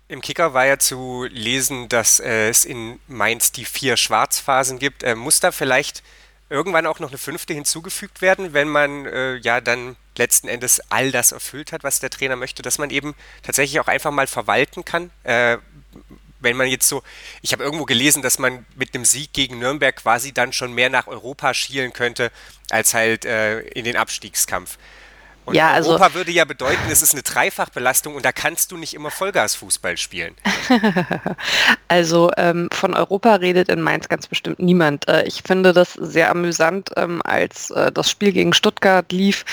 Im 0.07 0.21
Kicker 0.21 0.53
war 0.53 0.65
ja 0.65 0.80
zu 0.80 1.27
lesen, 1.30 1.88
dass 1.88 2.19
äh, 2.19 2.50
es 2.50 2.65
in 2.65 3.00
Mainz 3.07 3.51
die 3.51 3.65
vier 3.65 3.95
Schwarzphasen 3.95 4.80
gibt. 4.80 5.03
Äh, 5.03 5.15
muss 5.15 5.39
da 5.39 5.51
vielleicht 5.51 6.01
irgendwann 6.50 6.88
auch 6.88 7.00
noch 7.00 7.09
eine 7.09 7.19
fünfte 7.19 7.53
hinzugefügt 7.53 8.21
werden, 8.21 8.53
wenn 8.53 8.69
man 8.69 9.06
äh, 9.06 9.36
ja 9.36 9.62
dann 9.62 9.95
letzten 10.18 10.47
Endes 10.47 10.81
all 10.89 11.12
das 11.12 11.31
erfüllt 11.31 11.71
hat, 11.71 11.83
was 11.83 12.00
der 12.00 12.09
Trainer 12.09 12.36
möchte, 12.36 12.63
dass 12.63 12.80
man 12.80 12.89
eben 12.89 13.13
tatsächlich 13.44 13.80
auch 13.80 13.88
einfach 13.88 14.12
mal 14.12 14.25
verwalten 14.25 14.83
kann. 14.83 15.12
Wenn 16.39 16.57
man 16.57 16.68
jetzt 16.68 16.88
so, 16.88 17.03
ich 17.41 17.51
habe 17.53 17.63
irgendwo 17.63 17.86
gelesen, 17.86 18.21
dass 18.21 18.39
man 18.39 18.65
mit 18.75 18.94
einem 18.94 19.06
Sieg 19.06 19.33
gegen 19.33 19.59
Nürnberg 19.59 19.95
quasi 19.95 20.31
dann 20.31 20.53
schon 20.53 20.74
mehr 20.74 20.89
nach 20.89 21.07
Europa 21.07 21.53
schielen 21.53 21.94
könnte, 21.94 22.31
als 22.69 22.94
halt 22.94 23.25
äh, 23.25 23.59
in 23.59 23.86
den 23.86 23.97
Abstiegskampf. 23.97 24.77
Und 25.50 25.56
ja, 25.56 25.71
also 25.71 25.91
Europa 25.91 26.13
würde 26.13 26.31
ja 26.31 26.45
bedeuten, 26.45 26.91
es 26.91 27.01
ist 27.01 27.13
eine 27.13 27.24
Dreifachbelastung 27.24 28.13
und 28.13 28.24
da 28.24 28.31
kannst 28.31 28.71
du 28.71 28.77
nicht 28.77 28.94
immer 28.94 29.09
Vollgasfußball 29.09 29.97
spielen. 29.97 30.36
also 31.88 32.31
ähm, 32.38 32.69
von 32.71 32.94
Europa 32.94 33.33
redet 33.36 33.68
in 33.69 33.81
Mainz 33.81 34.09
ganz 34.09 34.27
bestimmt 34.27 34.59
niemand. 34.59 35.07
Äh, 35.07 35.24
ich 35.24 35.41
finde 35.41 35.74
das 35.74 35.94
sehr 35.94 36.30
amüsant, 36.30 36.91
ähm, 36.97 37.21
als 37.24 37.71
äh, 37.71 37.91
das 37.91 38.12
Spiel 38.12 38.31
gegen 38.31 38.53
Stuttgart 38.53 39.12
lief, 39.12 39.44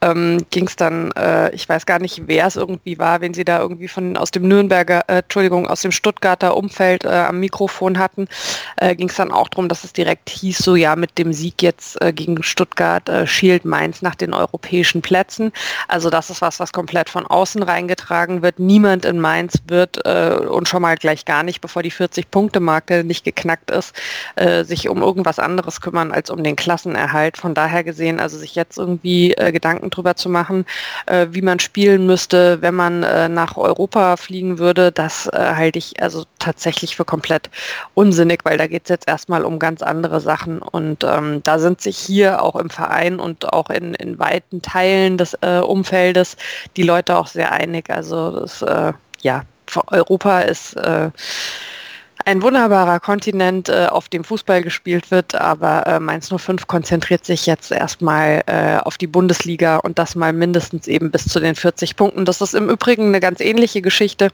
ähm, 0.00 0.44
ging 0.50 0.66
es 0.66 0.76
dann, 0.76 1.10
äh, 1.12 1.54
ich 1.54 1.68
weiß 1.68 1.86
gar 1.86 1.98
nicht, 1.98 2.22
wer 2.26 2.46
es 2.46 2.56
irgendwie 2.56 2.98
war, 2.98 3.20
wenn 3.20 3.34
sie 3.34 3.44
da 3.44 3.60
irgendwie 3.60 3.88
von 3.88 4.16
aus 4.16 4.30
dem 4.30 4.48
Nürnberger, 4.48 5.04
äh, 5.08 5.18
Entschuldigung, 5.18 5.66
aus 5.66 5.82
dem 5.82 5.92
Stuttgarter 5.92 6.56
Umfeld 6.56 7.04
äh, 7.04 7.08
am 7.08 7.40
Mikrofon 7.40 7.98
hatten, 7.98 8.28
äh, 8.76 8.94
ging 8.94 9.08
es 9.08 9.16
dann 9.16 9.30
auch 9.30 9.48
darum, 9.48 9.68
dass 9.68 9.84
es 9.84 9.92
direkt 9.92 10.30
hieß, 10.30 10.58
so 10.58 10.76
ja, 10.76 10.96
mit 10.96 11.18
dem 11.18 11.32
Sieg 11.32 11.62
jetzt 11.62 11.98
gegen 12.14 12.42
Stuttgart 12.42 13.10
schielt 13.24 13.64
Mainz 13.64 14.02
nach 14.02 14.14
den 14.14 14.34
europäischen 14.34 15.02
Plätzen. 15.02 15.52
Also 15.88 16.10
das 16.10 16.30
ist 16.30 16.40
was, 16.40 16.60
was 16.60 16.72
komplett 16.72 17.08
von 17.08 17.26
außen 17.26 17.62
reingetragen 17.62 18.42
wird. 18.42 18.58
Niemand 18.58 19.04
in 19.04 19.20
Mainz 19.20 19.58
wird 19.66 20.04
äh, 20.04 20.34
und 20.34 20.68
schon 20.68 20.82
mal 20.82 20.96
gleich 20.96 21.24
gar 21.24 21.42
nicht, 21.42 21.60
bevor 21.60 21.82
die 21.82 21.92
40-Punkte-Marke 21.92 23.04
nicht 23.04 23.24
geknackt 23.24 23.70
ist, 23.70 23.94
äh, 24.36 24.64
sich 24.64 24.88
um 24.88 25.02
irgendwas 25.02 25.38
anderes 25.38 25.80
kümmern 25.80 26.12
als 26.12 26.30
um 26.30 26.42
den 26.42 26.56
Klassenerhalt. 26.56 27.36
Von 27.36 27.54
daher 27.54 27.84
gesehen, 27.84 28.20
also 28.20 28.38
sich 28.38 28.54
jetzt 28.54 28.78
irgendwie 28.78 29.34
äh, 29.34 29.52
Gedanken 29.74 29.90
drüber 29.90 30.16
zu 30.16 30.28
machen, 30.28 30.64
äh, 31.06 31.26
wie 31.30 31.42
man 31.42 31.58
spielen 31.58 32.06
müsste, 32.06 32.62
wenn 32.62 32.74
man 32.74 33.02
äh, 33.02 33.28
nach 33.28 33.56
Europa 33.56 34.16
fliegen 34.16 34.58
würde, 34.58 34.92
das 34.92 35.26
äh, 35.26 35.54
halte 35.54 35.78
ich 35.78 36.00
also 36.02 36.24
tatsächlich 36.38 36.96
für 36.96 37.04
komplett 37.04 37.50
unsinnig, 37.94 38.40
weil 38.44 38.58
da 38.58 38.66
geht 38.66 38.84
es 38.84 38.88
jetzt 38.88 39.08
erstmal 39.08 39.44
um 39.44 39.58
ganz 39.58 39.82
andere 39.82 40.20
Sachen. 40.20 40.60
Und 40.60 41.04
ähm, 41.04 41.42
da 41.42 41.58
sind 41.58 41.80
sich 41.80 41.98
hier 41.98 42.42
auch 42.42 42.56
im 42.56 42.70
Verein 42.70 43.18
und 43.18 43.52
auch 43.52 43.70
in, 43.70 43.94
in 43.94 44.18
weiten 44.18 44.62
Teilen 44.62 45.18
des 45.18 45.34
äh, 45.40 45.58
Umfeldes 45.58 46.36
die 46.76 46.82
Leute 46.82 47.16
auch 47.16 47.26
sehr 47.26 47.52
einig. 47.52 47.90
Also 47.90 48.40
das, 48.40 48.62
äh, 48.62 48.92
ja, 49.22 49.42
Europa 49.88 50.40
ist 50.40 50.76
äh, 50.76 51.10
ein 52.24 52.42
wunderbarer 52.42 53.00
Kontinent, 53.00 53.68
äh, 53.68 53.86
auf 53.90 54.08
dem 54.08 54.24
Fußball 54.24 54.62
gespielt 54.62 55.10
wird, 55.10 55.34
aber 55.34 55.86
äh, 55.86 56.00
Mainz 56.00 56.32
05 56.34 56.66
konzentriert 56.66 57.24
sich 57.24 57.46
jetzt 57.46 57.70
erstmal 57.70 58.42
äh, 58.46 58.78
auf 58.78 58.98
die 58.98 59.06
Bundesliga 59.06 59.76
und 59.76 59.98
das 59.98 60.14
mal 60.14 60.32
mindestens 60.32 60.86
eben 60.86 61.10
bis 61.10 61.26
zu 61.26 61.40
den 61.40 61.54
40 61.54 61.96
Punkten. 61.96 62.24
Das 62.24 62.40
ist 62.40 62.54
im 62.54 62.70
Übrigen 62.70 63.08
eine 63.08 63.20
ganz 63.20 63.40
ähnliche 63.40 63.82
Geschichte 63.82 64.30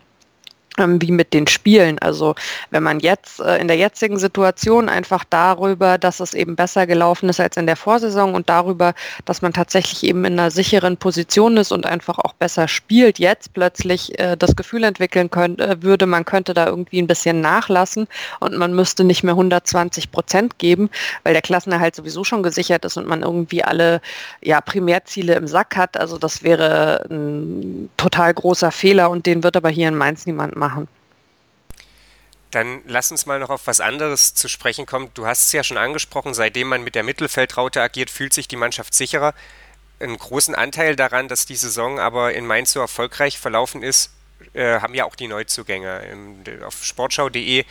wie 0.77 1.11
mit 1.11 1.35
den 1.35 1.47
Spielen. 1.47 1.99
Also 1.99 2.35
wenn 2.71 2.83
man 2.83 3.01
jetzt 3.01 3.41
äh, 3.41 3.59
in 3.59 3.69
der 3.69 3.77
jetzigen 3.77 4.19
Situation 4.19 4.89
einfach 4.89 5.25
darüber, 5.29 5.99
dass 5.99 6.21
es 6.21 6.35
eben 6.35 6.57
besser 6.57 6.87
gelaufen 6.87 7.29
ist 7.29 7.41
als 7.41 7.57
in 7.57 7.67
der 7.67 7.77
Vorsaison 7.77 8.35
und 8.35 8.49
darüber, 8.49 8.95
dass 9.25 9.43
man 9.43 9.53
tatsächlich 9.53 10.05
eben 10.05 10.25
in 10.25 10.39
einer 10.39 10.51
sicheren 10.51 10.97
Position 10.97 11.57
ist 11.57 11.73
und 11.73 11.87
einfach 11.87 12.19
auch 12.19 12.33
besser 12.35 12.69
spielt, 12.69 13.19
jetzt 13.19 13.53
plötzlich 13.53 14.19
äh, 14.19 14.37
das 14.37 14.57
Gefühl 14.57 14.85
entwickeln 14.85 15.31
könnte, 15.31 15.67
äh, 15.67 15.83
würde, 15.83 16.07
man 16.07 16.25
könnte 16.25 16.55
da 16.55 16.67
irgendwie 16.67 17.03
ein 17.03 17.07
bisschen 17.07 17.41
nachlassen 17.41 18.07
und 18.39 18.57
man 18.57 18.75
müsste 18.75 19.05
nicht 19.05 19.23
mehr 19.23 19.35
120 19.35 20.11
Prozent 20.11 20.59
geben, 20.59 20.89
weil 21.25 21.33
der 21.33 21.43
Klassenerhalt 21.43 21.95
sowieso 21.97 22.25
schon 22.25 22.43
gesichert 22.43 22.85
ist 22.85 22.97
und 22.97 23.07
man 23.07 23.23
irgendwie 23.23 23.65
alle 23.65 24.01
ja, 24.41 24.61
Primärziele 24.61 25.35
im 25.35 25.47
Sack 25.47 25.77
hat. 25.77 25.99
Also 25.99 26.17
das 26.17 26.43
wäre 26.43 27.07
ein 27.11 27.91
total 27.97 28.33
großer 28.33 28.71
Fehler 28.71 29.11
und 29.11 29.27
den 29.27 29.43
wird 29.43 29.57
aber 29.57 29.69
hier 29.69 29.89
in 29.89 29.97
Mainz 29.97 30.27
niemand 30.27 30.57
machen. 30.57 30.60
Dann 32.51 32.83
lass 32.87 33.11
uns 33.13 33.27
mal 33.27 33.39
noch 33.39 33.51
auf 33.51 33.67
was 33.67 33.81
anderes 33.81 34.35
zu 34.35 34.49
sprechen 34.49 34.85
kommen. 34.85 35.11
Du 35.15 35.27
hast 35.27 35.45
es 35.45 35.53
ja 35.53 35.63
schon 35.63 35.77
angesprochen, 35.77 36.35
seitdem 36.35 36.69
man 36.69 36.83
mit 36.83 36.95
der 36.95 37.05
Mittelfeldraute 37.05 37.81
agiert, 37.81 38.11
fühlt 38.11 38.33
sich 38.33 38.49
die 38.49 38.57
Mannschaft 38.57 38.93
sicherer. 38.93 39.35
Einen 40.01 40.19
großen 40.19 40.55
Anteil 40.55 40.97
daran, 40.97 41.29
dass 41.29 41.47
die 41.47 41.57
Saison 41.57 42.01
aber 42.01 42.35
in 42.35 42.47
Mainz 42.47 42.73
so 42.73 42.81
erfolgreich 42.81 43.39
verlaufen 43.39 43.83
ist, 43.83 44.11
äh, 44.55 44.81
haben 44.81 44.95
ja 44.95 45.05
auch 45.05 45.15
die 45.15 45.29
Neuzugänge. 45.29 46.03
Auf 46.67 46.83
sportschau.de 46.83 47.65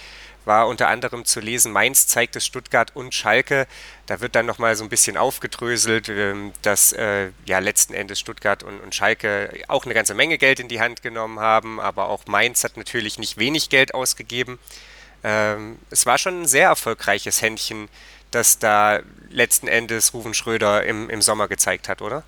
war 0.49 0.67
unter 0.67 0.87
anderem 0.87 1.25
zu 1.25 1.39
lesen, 1.39 1.71
Mainz 1.71 2.07
zeigt 2.07 2.35
es 2.35 2.43
Stuttgart 2.43 2.95
und 2.95 3.13
Schalke. 3.13 3.67
Da 4.07 4.19
wird 4.19 4.35
dann 4.35 4.47
nochmal 4.47 4.75
so 4.75 4.83
ein 4.83 4.89
bisschen 4.89 5.15
aufgedröselt, 5.15 6.09
ähm, 6.09 6.51
dass 6.63 6.91
äh, 6.91 7.29
ja 7.45 7.59
letzten 7.59 7.93
Endes 7.93 8.19
Stuttgart 8.19 8.63
und, 8.63 8.81
und 8.81 8.95
Schalke 8.95 9.51
auch 9.67 9.85
eine 9.85 9.93
ganze 9.93 10.15
Menge 10.15 10.39
Geld 10.39 10.59
in 10.59 10.67
die 10.67 10.81
Hand 10.81 11.03
genommen 11.03 11.39
haben, 11.39 11.79
aber 11.79 12.09
auch 12.09 12.25
Mainz 12.25 12.63
hat 12.63 12.77
natürlich 12.77 13.19
nicht 13.19 13.37
wenig 13.37 13.69
Geld 13.69 13.93
ausgegeben. 13.93 14.57
Ähm, 15.23 15.77
es 15.91 16.07
war 16.07 16.17
schon 16.17 16.41
ein 16.41 16.47
sehr 16.47 16.69
erfolgreiches 16.69 17.43
Händchen, 17.43 17.87
das 18.31 18.57
da 18.57 19.01
letzten 19.29 19.67
Endes 19.67 20.15
Ruven 20.15 20.33
Schröder 20.33 20.83
im, 20.83 21.11
im 21.11 21.21
Sommer 21.21 21.47
gezeigt 21.47 21.87
hat, 21.87 22.01
oder? 22.01 22.23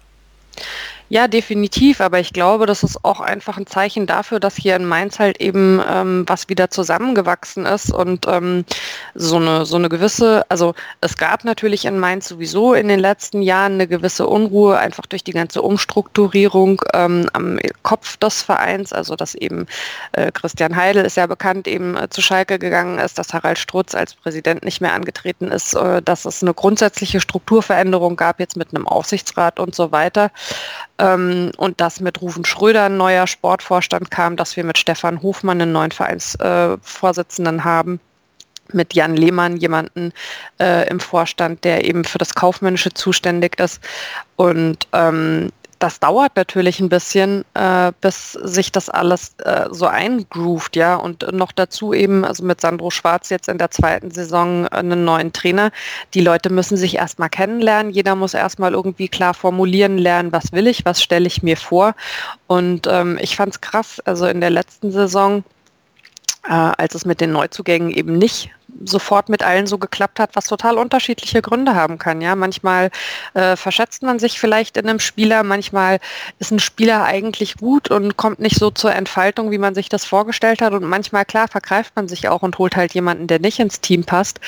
Ja, 1.13 1.27
definitiv, 1.27 2.00
aber 2.00 2.22
ich 2.22 2.32
glaube, 2.32 2.65
das 2.65 2.84
ist 2.84 3.03
auch 3.03 3.20
einfach 3.20 3.58
ein 3.58 3.68
Zeichen 3.68 4.08
dafür, 4.08 4.39
dass 4.39 4.56
hier 4.56 4.77
in 4.77 4.86
Mainz 4.86 5.20
halt 5.20 5.41
eben 5.41 5.82
ähm, 5.86 6.24
was 6.25 6.48
wieder 6.48 6.70
zusammengewachsen 6.70 7.65
ist 7.65 7.91
und 7.91 8.27
ähm, 8.30 8.63
so, 9.13 9.36
eine, 9.36 9.65
so 9.65 9.75
eine 9.75 9.89
gewisse, 9.89 10.46
also 10.48 10.74
es 11.01 11.18
gab 11.18 11.44
natürlich 11.44 11.84
in 11.84 12.00
Mainz 12.00 12.30
sowieso 12.30 12.74
in 12.74 12.88
den 12.88 13.01
letzten 13.01 13.41
Jahren 13.41 13.74
eine 13.74 13.89
gewisse 13.89 14.25
Unruhe, 14.25 14.80
einfach 14.80 15.06
durch 15.06 15.25
die 15.25 15.34
ganze 15.34 15.62
Umstrukturierung 15.62 16.82
ähm, 16.94 17.27
am 17.34 17.60
Kopf 17.84 18.15
des 18.15 18.41
Vereins, 18.41 18.94
also 18.94 19.18
dass 19.18 19.36
eben 19.36 19.65
äh, 20.13 20.32
Christian 20.32 20.77
Heidel 20.77 21.03
ist 21.03 21.18
ja 21.18 21.27
bekannt, 21.27 21.68
eben 21.68 21.98
äh, 21.98 22.08
zu 22.08 22.22
Schalke 22.22 22.58
gegangen 22.58 23.00
ist, 23.00 23.18
dass 23.18 23.34
Harald 23.34 23.60
Strutz 23.60 23.96
als 23.96 24.15
Präsident 24.15 24.63
nicht 24.63 24.80
mehr 24.80 24.94
angetreten 24.94 25.51
ist, 25.51 25.74
äh, 25.74 26.01
dass 26.01 26.24
es 26.24 26.41
eine 26.41 26.53
grundsätzliche 26.53 27.20
Strukturveränderung 27.20 28.15
gab 28.15 28.39
jetzt 28.39 28.56
mit 28.56 28.74
einem 28.74 28.88
Aufsichtsrat 28.88 29.60
und 29.60 29.75
so 29.75 29.91
weiter 29.91 30.32
ähm, 31.01 31.51
und 31.58 31.81
dass 31.81 32.00
mit 32.00 32.22
Rufen 32.22 32.46
Schröder 32.46 32.86
ein 32.86 32.98
neuer 32.98 33.27
Sportvorstand 33.27 34.12
kam, 34.12 34.38
dass 34.38 34.55
wir 34.55 34.63
mit 34.63 34.77
Stefan 34.77 35.22
Hofmann 35.22 35.62
einen 35.62 35.72
neuen 35.72 35.91
Vereinsvorsitzenden 35.91 37.60
äh, 37.60 37.63
haben 37.63 38.00
mit 38.74 38.93
Jan 38.93 39.17
Lehmann 39.17 39.58
jemanden 39.58 40.13
äh, 40.60 40.88
im 40.88 41.01
Vorstand, 41.01 41.65
der 41.65 41.84
eben 41.84 42.05
für 42.05 42.20
das 42.20 42.36
Kaufmännische 42.36 42.93
zuständig 42.93 43.60
ist. 43.60 43.81
Und 44.38 44.88
ähm, 44.93 45.51
das 45.82 46.00
dauert 46.00 46.36
natürlich 46.36 46.80
ein 46.80 46.90
bisschen, 46.90 47.44
äh, 47.56 47.92
bis 48.02 48.34
sich 48.34 48.72
das 48.72 48.88
alles 48.88 49.34
äh, 49.40 49.66
so 49.72 49.88
eingroovt, 49.88 50.76
ja. 50.76 50.96
Und 50.96 51.34
noch 51.34 51.52
dazu 51.52 51.92
eben, 51.94 52.24
also 52.24 52.44
mit 52.44 52.62
Sandro 52.62 52.92
Schwarz 52.92 53.30
jetzt 53.30 53.50
in 53.50 53.58
der 53.58 53.72
zweiten 53.72 54.12
Saison 54.12 54.68
einen 54.68 55.04
neuen 55.06 55.34
Trainer. 55.34 55.72
Die 56.14 56.22
Leute 56.22 56.52
müssen 56.52 56.78
sich 56.78 56.98
erstmal 56.98 57.30
kennenlernen. 57.30 57.92
Jeder 57.92 58.16
muss 58.16 58.36
erstmal 58.36 58.74
irgendwie 58.74 59.08
klar 59.08 59.34
formulieren 59.34 59.98
lernen, 59.98 60.32
was 60.32 60.52
will 60.52 60.68
ich, 60.68 60.86
was 60.86 61.02
stelle 61.02 61.26
ich 61.26 61.42
mir 61.42 61.58
vor. 61.58 61.96
Und 62.46 62.86
ähm, 62.88 63.18
ich 63.20 63.36
fand 63.36 63.54
es 63.54 63.62
krass, 63.62 64.00
also 64.06 64.28
in 64.28 64.40
der 64.40 64.52
letzten 64.52 64.92
Saison, 64.92 65.44
äh, 66.48 66.52
als 66.54 66.94
es 66.94 67.06
mit 67.06 67.22
den 67.22 67.32
Neuzugängen 67.32 67.90
eben 67.90 68.20
nicht 68.20 68.52
sofort 68.86 69.30
mit 69.30 69.44
allen 69.44 69.68
so 69.68 69.78
geklappt 69.78 70.20
hat, 70.20 70.36
was 70.36 70.46
total 70.46 70.78
unterschiedliche 70.78 71.42
Gründe 71.42 71.75
haben 71.75 71.98
kann. 71.98 72.22
Ja, 72.22 72.36
manchmal 72.36 72.90
äh, 73.34 73.56
verschätzt 73.56 74.04
man 74.04 74.20
sich 74.20 74.40
vielleicht 74.40 74.78
in 74.78 74.88
einem 74.88 75.00
Spieler, 75.00 75.44
manchmal 75.44 76.00
ist 76.40 76.51
ein 76.51 76.60
Spieler 76.60 77.04
eigentlich 77.04 77.58
gut 77.58 77.92
und 77.92 78.18
kommt 78.18 78.40
nicht 78.40 78.58
so 78.58 78.72
zur 78.72 78.94
Entfaltung, 78.94 79.51
wie 79.51 79.58
man 79.58 79.75
sich 79.75 79.90
das 79.90 80.06
vorgestellt 80.06 80.62
hat. 80.62 80.74
Und 80.74 80.84
manchmal, 80.84 81.25
klar, 81.25 81.48
vergreift 81.48 81.96
man 81.96 82.08
sich 82.08 82.30
auch 82.30 82.42
und 82.42 82.58
holt 82.58 82.75
halt 82.75 82.94
jemanden, 82.94 83.28
der 83.28 83.40
nicht 83.40 83.60
ins 83.60 83.82
Team 83.82 84.04
passt. 84.04 84.40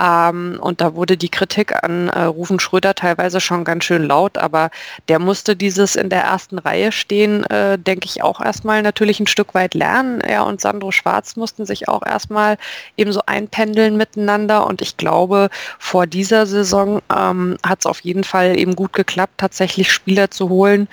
Ähm, 0.00 0.58
und 0.60 0.80
da 0.80 0.94
wurde 0.94 1.16
die 1.16 1.30
Kritik 1.30 1.82
an 1.82 2.08
äh, 2.08 2.22
Rufen 2.22 2.60
Schröder 2.60 2.94
teilweise 2.94 3.40
schon 3.40 3.64
ganz 3.64 3.84
schön 3.84 4.04
laut, 4.04 4.38
aber 4.38 4.70
der 5.08 5.18
musste 5.18 5.56
dieses 5.56 5.96
in 5.96 6.08
der 6.08 6.22
ersten 6.22 6.58
Reihe 6.58 6.92
stehen, 6.92 7.44
äh, 7.46 7.78
denke 7.78 8.06
ich, 8.06 8.22
auch 8.22 8.40
erstmal 8.40 8.82
natürlich 8.82 9.20
ein 9.20 9.26
Stück 9.26 9.54
weit 9.54 9.74
lernen. 9.74 10.20
Er 10.20 10.46
und 10.46 10.60
Sandro 10.60 10.92
Schwarz 10.92 11.36
mussten 11.36 11.66
sich 11.66 11.88
auch 11.88 12.04
erstmal 12.06 12.56
eben 12.96 13.12
so 13.12 13.20
einpendeln 13.26 13.71
handeln 13.72 13.96
miteinander. 13.96 14.66
Und 14.66 14.82
ich 14.82 14.96
glaube, 14.96 15.48
vor 15.78 16.06
dieser 16.06 16.46
Saison 16.46 17.00
ähm, 17.14 17.56
hat 17.66 17.80
es 17.80 17.86
auf 17.86 18.00
jeden 18.00 18.24
Fall 18.24 18.58
eben 18.58 18.76
gut 18.76 18.92
geklappt, 18.92 19.34
tatsächlich 19.38 19.90
Spieler 19.90 20.30
zu 20.30 20.50
holen, 20.50 20.88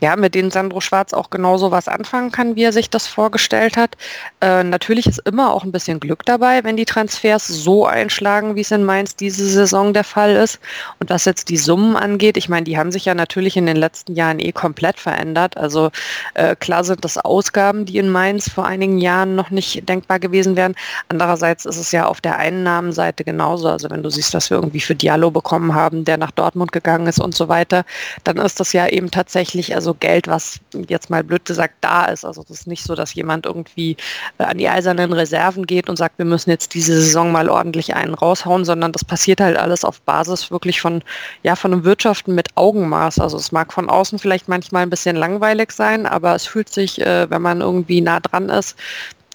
ja, 0.00 0.16
mit 0.16 0.34
denen 0.34 0.50
Sandro 0.50 0.80
Schwarz 0.80 1.12
auch 1.12 1.28
genauso 1.28 1.70
was 1.70 1.88
anfangen 1.88 2.32
kann, 2.32 2.56
wie 2.56 2.64
er 2.64 2.72
sich 2.72 2.88
das 2.88 3.06
vorgestellt 3.06 3.76
hat. 3.76 3.96
Äh, 4.40 4.64
natürlich 4.64 5.06
ist 5.06 5.20
immer 5.26 5.52
auch 5.52 5.64
ein 5.64 5.72
bisschen 5.72 6.00
Glück 6.00 6.24
dabei, 6.24 6.64
wenn 6.64 6.76
die 6.76 6.86
Transfers 6.86 7.46
so 7.46 7.86
einschlagen, 7.86 8.56
wie 8.56 8.62
es 8.62 8.70
in 8.70 8.84
Mainz 8.84 9.14
diese 9.14 9.46
Saison 9.46 9.92
der 9.92 10.04
Fall 10.04 10.34
ist. 10.36 10.58
Und 10.98 11.10
was 11.10 11.26
jetzt 11.26 11.50
die 11.50 11.58
Summen 11.58 11.96
angeht, 11.96 12.36
ich 12.38 12.48
meine, 12.48 12.64
die 12.64 12.78
haben 12.78 12.92
sich 12.92 13.04
ja 13.04 13.14
natürlich 13.14 13.56
in 13.56 13.66
den 13.66 13.76
letzten 13.76 14.14
Jahren 14.14 14.38
eh 14.38 14.52
komplett 14.52 14.98
verändert. 14.98 15.56
Also 15.58 15.90
äh, 16.34 16.56
klar 16.56 16.84
sind 16.84 17.04
das 17.04 17.18
Ausgaben, 17.18 17.84
die 17.84 17.98
in 17.98 18.08
Mainz 18.08 18.50
vor 18.50 18.64
einigen 18.64 18.98
Jahren 18.98 19.34
noch 19.34 19.50
nicht 19.50 19.86
denkbar 19.88 20.18
gewesen 20.18 20.56
wären. 20.56 20.74
Andererseits 21.08 21.66
ist 21.66 21.76
es 21.76 21.92
ja 21.92 22.06
auf 22.06 22.21
der 22.24 22.38
Einnahmenseite 22.38 23.24
genauso. 23.24 23.68
Also 23.68 23.90
wenn 23.90 24.02
du 24.02 24.10
siehst, 24.10 24.34
was 24.34 24.50
wir 24.50 24.56
irgendwie 24.56 24.80
für 24.80 24.94
Diallo 24.94 25.30
bekommen 25.30 25.74
haben, 25.74 26.04
der 26.04 26.16
nach 26.16 26.30
Dortmund 26.30 26.72
gegangen 26.72 27.06
ist 27.06 27.20
und 27.20 27.34
so 27.34 27.48
weiter, 27.48 27.84
dann 28.24 28.38
ist 28.38 28.60
das 28.60 28.72
ja 28.72 28.86
eben 28.88 29.10
tatsächlich 29.10 29.74
also 29.74 29.94
Geld, 29.94 30.28
was 30.28 30.60
jetzt 30.88 31.10
mal 31.10 31.24
blöd 31.24 31.44
gesagt 31.44 31.74
da 31.80 32.06
ist. 32.06 32.24
Also 32.24 32.42
das 32.42 32.50
ist 32.50 32.66
nicht 32.66 32.84
so, 32.84 32.94
dass 32.94 33.14
jemand 33.14 33.46
irgendwie 33.46 33.96
äh, 34.38 34.44
an 34.44 34.58
die 34.58 34.68
eisernen 34.68 35.12
Reserven 35.12 35.66
geht 35.66 35.88
und 35.88 35.96
sagt, 35.96 36.18
wir 36.18 36.24
müssen 36.24 36.50
jetzt 36.50 36.74
diese 36.74 36.94
Saison 36.94 37.32
mal 37.32 37.48
ordentlich 37.48 37.94
einen 37.94 38.14
raushauen, 38.14 38.64
sondern 38.64 38.92
das 38.92 39.04
passiert 39.04 39.40
halt 39.40 39.56
alles 39.56 39.84
auf 39.84 40.00
Basis 40.02 40.50
wirklich 40.50 40.80
von, 40.80 41.02
ja, 41.42 41.56
von 41.56 41.72
einem 41.72 41.84
Wirtschaften 41.84 42.34
mit 42.34 42.48
Augenmaß. 42.56 43.18
Also 43.18 43.36
es 43.36 43.52
mag 43.52 43.72
von 43.72 43.88
außen 43.88 44.18
vielleicht 44.18 44.48
manchmal 44.48 44.82
ein 44.82 44.90
bisschen 44.90 45.16
langweilig 45.16 45.72
sein, 45.72 46.06
aber 46.06 46.34
es 46.34 46.46
fühlt 46.46 46.68
sich, 46.68 47.00
äh, 47.00 47.30
wenn 47.30 47.42
man 47.42 47.60
irgendwie 47.60 48.00
nah 48.00 48.20
dran 48.20 48.48
ist, 48.48 48.76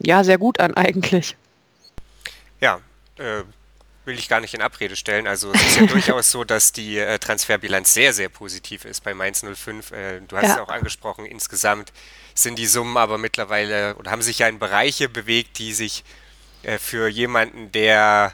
ja, 0.02 0.24
sehr 0.24 0.38
gut 0.38 0.60
an 0.60 0.76
eigentlich. 0.76 1.36
Ja, 2.60 2.82
äh, 3.18 3.44
will 4.06 4.18
ich 4.18 4.30
gar 4.30 4.40
nicht 4.40 4.54
in 4.54 4.62
Abrede 4.62 4.96
stellen. 4.96 5.28
Also 5.28 5.52
es 5.52 5.62
ist 5.62 5.80
ja 5.80 5.86
durchaus 5.88 6.32
so, 6.32 6.44
dass 6.44 6.72
die 6.72 6.98
äh, 6.98 7.20
Transferbilanz 7.20 7.94
sehr, 7.94 8.14
sehr 8.14 8.30
positiv 8.30 8.86
ist 8.86 9.04
bei 9.04 9.14
Mainz 9.14 9.44
05. 9.44 9.92
Äh, 9.92 10.22
du 10.22 10.38
hast 10.38 10.46
ja. 10.46 10.54
es 10.56 10.60
auch 10.60 10.70
angesprochen, 10.70 11.26
insgesamt 11.26 11.92
sind 12.34 12.58
die 12.58 12.68
Summen 12.68 12.98
aber 12.98 13.18
mittlerweile 13.18 13.96
oder 13.96 14.12
haben 14.12 14.22
sich 14.22 14.40
ja 14.40 14.48
in 14.48 14.60
Bereiche 14.60 15.10
bewegt, 15.10 15.60
die 15.60 15.74
sich 15.74 16.04
äh, 16.64 16.78
für 16.78 17.08
jemanden, 17.08 17.72
der 17.72 18.34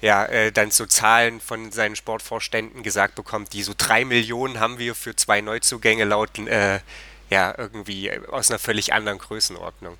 ja, 0.00 0.26
äh, 0.26 0.52
dann 0.52 0.70
so 0.70 0.86
Zahlen 0.86 1.40
von 1.40 1.72
seinen 1.72 1.96
Sportvorständen 1.96 2.82
gesagt 2.82 3.14
bekommt, 3.14 3.52
die 3.52 3.62
so 3.62 3.72
drei 3.76 4.04
Millionen 4.04 4.60
haben 4.60 4.78
wir 4.78 4.94
für 4.94 5.16
zwei 5.16 5.40
Neuzugänge 5.40 6.04
lauten, 6.04 6.46
äh, 6.46 6.80
ja, 7.30 7.54
irgendwie 7.56 8.12
aus 8.30 8.50
einer 8.50 8.58
völlig 8.58 8.92
anderen 8.92 9.18
Größenordnung. 9.18 9.96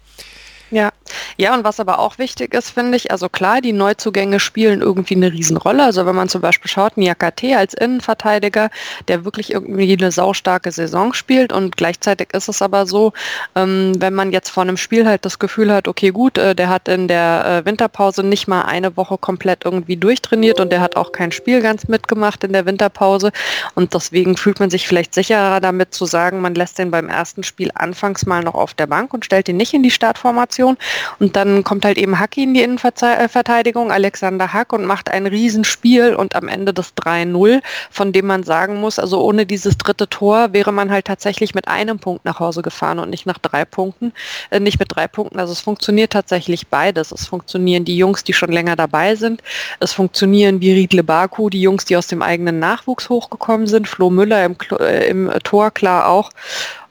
Ja, 0.71 0.93
ja, 1.37 1.55
und 1.55 1.65
was 1.65 1.81
aber 1.81 1.99
auch 1.99 2.19
wichtig 2.19 2.55
ist, 2.55 2.71
finde 2.71 2.97
ich, 2.97 3.11
also 3.11 3.29
klar, 3.29 3.61
die 3.61 3.73
Neuzugänge 3.73 4.41
spielen 4.41 4.81
irgendwie 4.81 5.15
eine 5.15 5.33
Riesenrolle. 5.33 5.85
Also 5.85 6.07
wenn 6.07 6.17
man 6.17 6.29
zum 6.29 6.41
Beispiel 6.41 6.71
schaut, 6.71 6.97
Niakate 6.97 7.57
als 7.57 7.75
Innenverteidiger, 7.75 8.71
der 9.09 9.25
wirklich 9.25 9.53
irgendwie 9.53 9.93
eine 9.93 10.11
saustarke 10.11 10.73
Saison 10.73 11.15
spielt 11.15 11.53
und 11.53 11.77
gleichzeitig 11.77 12.33
ist 12.33 12.49
es 12.49 12.61
aber 12.61 12.87
so, 12.87 13.13
ähm, 13.55 13.93
wenn 13.99 14.15
man 14.15 14.33
jetzt 14.33 14.51
vor 14.51 14.63
einem 14.63 14.77
Spiel 14.77 15.07
halt 15.07 15.25
das 15.25 15.39
Gefühl 15.39 15.73
hat, 15.73 15.89
okay, 15.89 16.11
gut, 16.11 16.39
äh, 16.39 16.55
der 16.55 16.69
hat 16.69 16.89
in 16.89 17.09
der 17.09 17.63
äh, 17.65 17.67
Winterpause 17.67 18.23
nicht 18.23 18.49
mal 18.49 18.63
eine 18.63 18.97
Woche 18.97 19.19
komplett 19.19 19.65
irgendwie 19.65 19.97
durchtrainiert 19.97 20.61
und 20.61 20.71
der 20.73 20.81
hat 20.81 20.97
auch 20.97 21.13
kein 21.13 21.33
Spiel 21.33 21.61
ganz 21.61 21.89
mitgemacht 21.89 22.45
in 22.45 22.53
der 22.53 22.67
Winterpause 22.67 23.31
und 23.75 23.95
deswegen 23.95 24.37
fühlt 24.37 24.61
man 24.61 24.71
sich 24.71 24.89
vielleicht 24.89 25.15
sicherer 25.15 25.61
damit 25.61 25.95
zu 25.95 26.05
sagen, 26.05 26.41
man 26.41 26.55
lässt 26.55 26.79
den 26.79 26.91
beim 26.91 27.09
ersten 27.09 27.43
Spiel 27.43 27.71
anfangs 27.75 28.27
mal 28.27 28.43
noch 28.43 28.55
auf 28.55 28.75
der 28.75 28.87
Bank 28.87 29.15
und 29.15 29.25
stellt 29.25 29.49
ihn 29.49 29.57
nicht 29.57 29.75
in 29.75 29.83
die 29.83 29.91
Startformation 29.91 30.65
Position. 30.65 30.79
Und 31.25 31.37
dann 31.37 31.65
kommt 31.65 31.87
halt 31.87 31.97
eben 31.97 32.19
Hack 32.19 32.37
in 32.37 32.53
die 32.53 32.61
Innenverteidigung, 32.61 33.91
Alexander 33.91 34.53
Hack, 34.53 34.75
und 34.75 34.85
macht 34.85 35.11
ein 35.11 35.27
Riesenspiel 35.27 36.15
und 36.15 36.37
am 36.37 36.49
Ende 36.49 36.75
das 36.75 36.95
3-0, 36.97 37.63
von 37.91 38.13
dem 38.13 38.27
man 38.27 38.43
sagen 38.43 38.79
muss, 38.79 38.99
also 38.99 39.23
ohne 39.23 39.47
dieses 39.47 39.79
dritte 39.79 40.07
Tor 40.07 40.53
wäre 40.53 40.71
man 40.71 40.91
halt 40.91 41.07
tatsächlich 41.07 41.55
mit 41.55 41.67
einem 41.67 41.99
Punkt 41.99 42.27
nach 42.27 42.41
Hause 42.41 42.61
gefahren 42.61 42.99
und 42.99 43.09
nicht 43.09 43.25
nach 43.25 43.39
drei 43.39 43.65
Punkten, 43.65 44.13
äh, 44.51 44.61
nicht 44.61 44.79
mit 44.79 44.95
drei 44.95 45.09
Punkten. 45.09 45.41
Also 45.41 45.55
es 45.55 45.61
funktioniert 45.61 46.13
tatsächlich 46.13 46.67
beides. 46.67 47.11
Es 47.11 47.25
funktionieren 47.25 47.87
die 47.87 47.97
Jungs, 47.97 48.23
die 48.23 48.35
schon 48.35 48.53
länger 48.53 48.77
dabei 48.77 49.15
sind. 49.15 49.43
Es 49.81 49.95
funktionieren 49.95 50.61
wie 50.61 50.75
Riedle 50.75 51.05
Baku, 51.05 51.49
die 51.49 51.63
Jungs, 51.63 51.87
die 51.87 51.97
aus 51.97 52.07
dem 52.07 52.21
eigenen 52.21 52.59
Nachwuchs 52.59 53.09
hochgekommen 53.09 53.67
sind. 53.67 53.89
Flo 53.89 54.11
Müller 54.11 54.45
im, 54.45 54.57
äh, 54.79 55.09
im 55.09 55.31
Tor 55.43 55.71
klar 55.71 56.07
auch. 56.07 56.29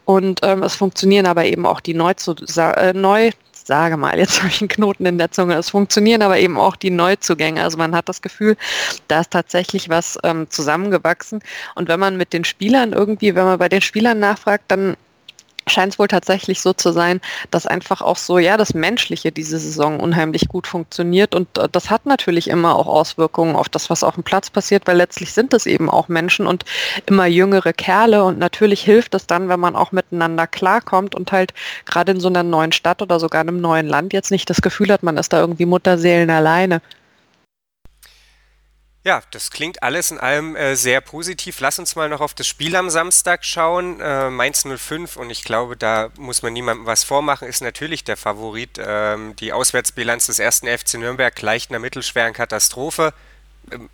Und 0.05 0.39
ähm, 0.41 0.63
es 0.63 0.73
funktionieren 0.73 1.27
aber 1.27 1.45
eben 1.45 1.67
auch 1.67 1.79
die 1.79 1.93
neu, 1.93 2.15
zu, 2.15 2.35
äh, 2.57 2.93
neu 2.93 3.29
sage 3.65 3.97
mal, 3.97 4.17
jetzt 4.17 4.39
habe 4.39 4.49
ich 4.49 4.61
einen 4.61 4.67
Knoten 4.69 5.05
in 5.05 5.17
der 5.17 5.31
Zunge. 5.31 5.55
Es 5.55 5.69
funktionieren 5.69 6.21
aber 6.21 6.37
eben 6.39 6.57
auch 6.57 6.75
die 6.75 6.89
Neuzugänge. 6.89 7.63
Also 7.63 7.77
man 7.77 7.95
hat 7.95 8.09
das 8.09 8.21
Gefühl, 8.21 8.57
da 9.07 9.21
ist 9.21 9.31
tatsächlich 9.31 9.89
was 9.89 10.17
ähm, 10.23 10.49
zusammengewachsen. 10.49 11.41
Und 11.75 11.87
wenn 11.87 11.99
man 11.99 12.17
mit 12.17 12.33
den 12.33 12.43
Spielern 12.43 12.93
irgendwie, 12.93 13.35
wenn 13.35 13.45
man 13.45 13.59
bei 13.59 13.69
den 13.69 13.81
Spielern 13.81 14.19
nachfragt, 14.19 14.65
dann 14.67 14.95
scheint 15.67 15.93
es 15.93 15.99
wohl 15.99 16.07
tatsächlich 16.07 16.61
so 16.61 16.73
zu 16.73 16.91
sein, 16.91 17.21
dass 17.51 17.67
einfach 17.67 18.01
auch 18.01 18.17
so, 18.17 18.37
ja, 18.37 18.57
das 18.57 18.73
Menschliche 18.73 19.31
diese 19.31 19.59
Saison 19.59 19.99
unheimlich 19.99 20.47
gut 20.47 20.67
funktioniert 20.67 21.35
und 21.35 21.57
äh, 21.57 21.67
das 21.71 21.89
hat 21.89 22.05
natürlich 22.05 22.49
immer 22.49 22.75
auch 22.75 22.87
Auswirkungen 22.87 23.55
auf 23.55 23.69
das, 23.69 23.89
was 23.89 24.03
auf 24.03 24.15
dem 24.15 24.23
Platz 24.23 24.49
passiert, 24.49 24.87
weil 24.87 24.97
letztlich 24.97 25.33
sind 25.33 25.53
es 25.53 25.65
eben 25.65 25.89
auch 25.89 26.07
Menschen 26.07 26.47
und 26.47 26.65
immer 27.05 27.25
jüngere 27.25 27.73
Kerle 27.73 28.23
und 28.23 28.39
natürlich 28.39 28.81
hilft 28.81 29.15
es 29.15 29.27
dann, 29.27 29.49
wenn 29.49 29.59
man 29.59 29.75
auch 29.75 29.91
miteinander 29.91 30.47
klarkommt 30.47 31.15
und 31.15 31.31
halt 31.31 31.53
gerade 31.85 32.11
in 32.11 32.19
so 32.19 32.27
einer 32.27 32.43
neuen 32.43 32.71
Stadt 32.71 33.01
oder 33.01 33.19
sogar 33.19 33.41
einem 33.41 33.61
neuen 33.61 33.87
Land 33.87 34.13
jetzt 34.13 34.31
nicht 34.31 34.49
das 34.49 34.61
Gefühl 34.61 34.91
hat, 34.91 35.03
man 35.03 35.17
ist 35.17 35.33
da 35.33 35.39
irgendwie 35.39 35.65
Mutterseelen 35.65 36.29
alleine. 36.29 36.81
Ja, 39.05 39.21
das 39.31 39.51
klingt 39.51 39.83
alles 39.83 40.11
in 40.11 40.17
allem 40.17 40.55
äh, 40.55 40.75
sehr 40.77 41.01
positiv. 41.01 41.59
Lass 41.59 41.77
uns 41.77 41.97
mal 41.97 42.07
noch 42.07 42.21
auf 42.21 42.33
das 42.33 42.47
Spiel 42.47 42.73
am 42.77 42.89
Samstag 42.89 43.43
schauen. 43.43 43.99
Äh, 43.99 44.29
Mainz 44.29 44.63
05 44.65 45.17
und 45.17 45.29
ich 45.29 45.43
glaube, 45.43 45.75
da 45.75 46.09
muss 46.17 46.41
man 46.41 46.53
niemandem 46.53 46.85
was 46.85 47.03
vormachen, 47.03 47.49
ist 47.49 47.61
natürlich 47.61 48.05
der 48.05 48.15
Favorit. 48.15 48.79
Ähm, 48.79 49.35
die 49.35 49.51
Auswärtsbilanz 49.51 50.27
des 50.27 50.39
ersten 50.39 50.67
FC 50.67 50.93
Nürnberg 50.95 51.35
gleicht 51.35 51.69
einer 51.69 51.79
mittelschweren 51.79 52.31
Katastrophe. 52.31 53.13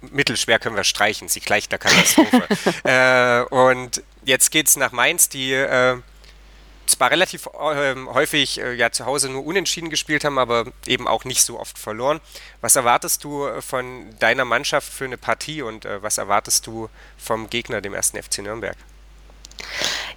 mittelschwer 0.01 0.59
können 0.59 0.75
wir 0.75 0.83
streichen, 0.83 1.27
sie 1.27 1.39
gleicht 1.39 1.71
der 1.71 1.79
Katastrophe. 1.79 2.47
äh, 2.83 3.41
und 3.53 4.03
jetzt 4.25 4.51
geht 4.51 4.67
es 4.67 4.75
nach 4.75 4.91
Mainz, 4.91 5.27
die 5.27 5.53
äh, 5.53 5.97
zwar 6.89 7.11
relativ 7.11 7.47
äh, 7.47 7.95
häufig 8.07 8.59
äh, 8.59 8.73
ja 8.73 8.91
zu 8.91 9.05
Hause 9.05 9.29
nur 9.29 9.45
unentschieden 9.45 9.89
gespielt 9.89 10.23
haben, 10.23 10.37
aber 10.37 10.65
eben 10.85 11.07
auch 11.07 11.23
nicht 11.23 11.43
so 11.43 11.59
oft 11.59 11.77
verloren. 11.77 12.19
Was 12.61 12.75
erwartest 12.75 13.23
du 13.23 13.45
äh, 13.45 13.61
von 13.61 14.15
deiner 14.19 14.45
Mannschaft 14.45 14.91
für 14.91 15.05
eine 15.05 15.17
Partie 15.17 15.61
und 15.61 15.85
äh, 15.85 16.01
was 16.01 16.17
erwartest 16.17 16.67
du 16.67 16.89
vom 17.17 17.49
Gegner, 17.49 17.81
dem 17.81 17.93
ersten 17.93 18.21
FC 18.21 18.39
Nürnberg? 18.39 18.77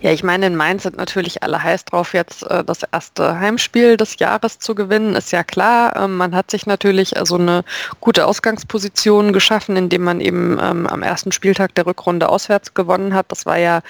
Ja, 0.02 0.10
ich 0.10 0.24
meine, 0.24 0.48
in 0.48 0.56
Mainz 0.56 0.82
sind 0.82 0.96
natürlich 0.96 1.44
alle 1.44 1.62
heiß 1.62 1.84
drauf, 1.84 2.12
jetzt 2.12 2.42
äh, 2.50 2.64
das 2.64 2.80
erste 2.90 3.38
Heimspiel 3.38 3.96
des 3.96 4.18
Jahres 4.18 4.58
zu 4.58 4.74
gewinnen, 4.74 5.14
ist 5.14 5.30
ja 5.30 5.44
klar. 5.44 5.94
Ähm, 5.94 6.16
man 6.16 6.34
hat 6.34 6.50
sich 6.50 6.66
natürlich 6.66 7.16
also 7.16 7.36
eine 7.36 7.62
gute 8.00 8.26
Ausgangsposition 8.26 9.32
geschaffen, 9.32 9.76
indem 9.76 10.02
man 10.02 10.20
eben 10.20 10.58
ähm, 10.60 10.88
am 10.88 11.04
ersten 11.04 11.30
Spieltag 11.30 11.76
der 11.76 11.86
Rückrunde 11.86 12.28
auswärts 12.30 12.74
gewonnen 12.74 13.14
hat. 13.14 13.26
Das 13.28 13.46
war 13.46 13.58
ja 13.58 13.80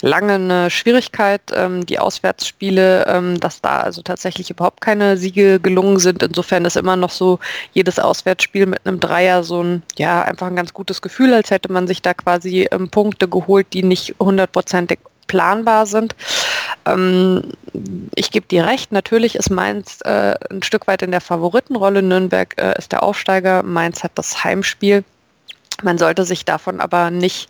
lange 0.00 0.36
eine 0.36 0.70
Schwierigkeit, 0.70 1.42
ähm, 1.52 1.84
die 1.84 1.98
Auswärtsspiele, 1.98 3.04
ähm, 3.06 3.38
dass 3.38 3.60
da 3.60 3.80
also 3.80 4.00
tatsächlich 4.00 4.48
überhaupt 4.48 4.80
keine 4.80 5.18
Siege 5.18 5.60
gelungen 5.60 5.98
sind. 5.98 6.22
Insofern 6.22 6.64
ist 6.64 6.78
immer 6.78 6.96
noch 6.96 7.10
so 7.10 7.40
jedes 7.74 7.98
Auswärtsspiel 7.98 8.64
mit 8.64 8.86
einem 8.86 9.00
Dreier 9.00 9.44
so 9.44 9.62
ein, 9.62 9.82
ja, 9.98 10.22
einfach 10.22 10.46
ein 10.46 10.56
ganz 10.56 10.72
gutes 10.72 11.02
Gefühl, 11.02 11.34
als 11.34 11.50
hätte 11.50 11.70
man 11.70 11.86
sich 11.86 12.00
da 12.00 12.14
quasi 12.14 12.66
ähm, 12.72 12.88
Punkte 12.88 13.28
geholt, 13.28 13.66
die 13.74 13.82
nicht 13.82 14.14
hundertprozentig 14.18 15.00
planbar 15.28 15.86
sind. 15.86 16.16
Ähm, 16.84 17.52
ich 18.16 18.32
gebe 18.32 18.48
dir 18.48 18.66
recht, 18.66 18.90
natürlich 18.90 19.36
ist 19.36 19.50
Mainz 19.50 20.00
äh, 20.04 20.34
ein 20.50 20.62
Stück 20.64 20.88
weit 20.88 21.02
in 21.02 21.12
der 21.12 21.20
Favoritenrolle. 21.20 22.02
Nürnberg 22.02 22.54
äh, 22.60 22.76
ist 22.76 22.90
der 22.90 23.04
Aufsteiger, 23.04 23.62
Mainz 23.62 24.02
hat 24.02 24.12
das 24.16 24.42
Heimspiel. 24.42 25.04
Man 25.82 25.98
sollte 25.98 26.24
sich 26.24 26.44
davon 26.44 26.80
aber 26.80 27.10
nicht 27.12 27.48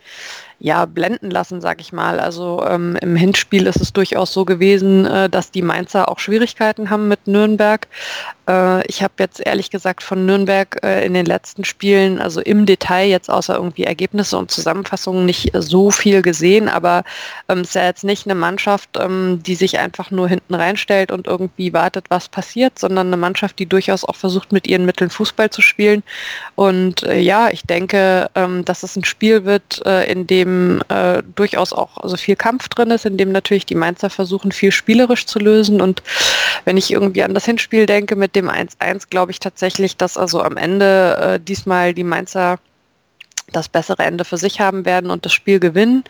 ja, 0.61 0.87
blenden 0.87 1.31
lassen, 1.31 1.61
sag 1.61 1.81
ich 1.81 1.93
mal. 1.93 2.19
Also 2.19 2.65
ähm, 2.69 2.97
im 3.01 3.15
Hinspiel 3.15 3.67
ist 3.67 3.81
es 3.81 3.93
durchaus 3.93 4.33
so 4.33 4.45
gewesen, 4.45 5.07
äh, 5.07 5.31
dass 5.31 5.53
die 5.53 5.63
Mainzer 5.63 6.09
auch 6.09 6.19
Schwierigkeiten 6.19 6.91
haben 6.91 7.07
mit 7.07 7.29
Nürnberg. 7.29 7.87
Äh, 8.49 8.85
ich 8.89 9.03
habe 9.05 9.15
jetzt 9.21 9.41
ehrlich 9.45 9.71
gesagt 9.71 10.03
von 10.03 10.27
Nürnberg 10.27 10.81
äh, 10.83 11.07
in 11.07 11.15
den 11.15 11.27
letzten 11.27 11.65
Spielen, 11.65 12.21
also 12.21 12.41
im 12.41 12.67
Detail 12.67 13.09
jetzt 13.09 13.31
außer 13.31 13.55
irgendwie 13.55 13.85
Ergebnisse 13.85 14.37
und 14.37 14.51
Zusammenfassungen 14.51 15.27
nicht 15.27 15.53
so 15.55 15.93
viel 15.93 16.23
gesehen, 16.23 16.69
aber 16.69 17.05
ähm, 17.49 17.61
es 17.61 17.69
ist 17.69 17.75
ja 17.75 17.85
jetzt 17.85 18.05
nicht 18.05 18.27
eine 18.27 18.35
Mannschaft, 18.35 18.91
ähm, 18.99 19.41
die 19.45 19.55
sich 19.55 19.79
einfach 19.79 20.11
nur 20.11 20.29
hinten 20.29 20.55
reinstellt 20.55 21.13
und 21.13 21.29
irgendwie 21.29 21.73
wartet, 21.73 22.07
was 22.09 22.29
passiert, 22.29 22.81
sondern 22.81 23.09
eine 23.09 23.17
Mannschaft, 23.17 23.61
die 23.61 23.67
durchaus 23.67 24.05
auch 24.05 24.17
versucht, 24.17 24.51
mit 24.51 24.67
ihren 24.67 24.87
Mitteln 24.87 25.11
Fußball 25.11 25.51
zu 25.51 25.63
spielen. 25.63 26.03
Und 26.57 27.05
äh, 27.05 27.21
ja, 27.21 27.51
ich 27.51 27.63
denke, 27.63 28.29
ähm, 28.35 28.65
dass 28.65 28.83
es 28.83 28.97
ein 28.97 29.05
Spiel 29.05 29.45
wird, 29.45 29.87
äh, 29.87 30.11
in 30.11 30.27
dem 30.27 30.48
äh, 30.89 31.23
durchaus 31.35 31.73
auch 31.73 31.99
also 31.99 32.17
viel 32.17 32.37
Kampf 32.37 32.69
drin 32.69 32.91
ist, 32.91 33.07
in 33.07 33.17
dem 33.17 33.33
natürlich 33.33 33.67
die 33.67 33.75
Mainzer 33.75 34.11
versuchen, 34.11 34.53
viel 34.53 34.73
spielerisch 34.73 35.27
zu 35.27 35.39
lösen. 35.39 35.81
Und 35.81 36.03
wenn 36.65 36.77
ich 36.77 36.91
irgendwie 36.91 37.23
an 37.23 37.35
das 37.35 37.45
Hinspiel 37.45 37.87
denke 37.87 38.17
mit 38.17 38.37
dem 38.37 38.49
1-1 38.49 39.09
glaube 39.11 39.33
ich 39.33 39.41
tatsächlich, 39.41 39.97
dass 39.97 40.17
also 40.17 40.43
am 40.43 40.57
Ende 40.57 41.17
äh, 41.21 41.41
diesmal 41.41 41.95
die 41.95 42.05
Mainzer 42.05 42.59
das 43.53 43.69
bessere 43.69 44.03
Ende 44.03 44.25
für 44.25 44.37
sich 44.37 44.61
haben 44.61 44.85
werden 44.85 45.11
und 45.11 45.25
das 45.25 45.33
Spiel 45.33 45.59
gewinnen. 45.59 46.05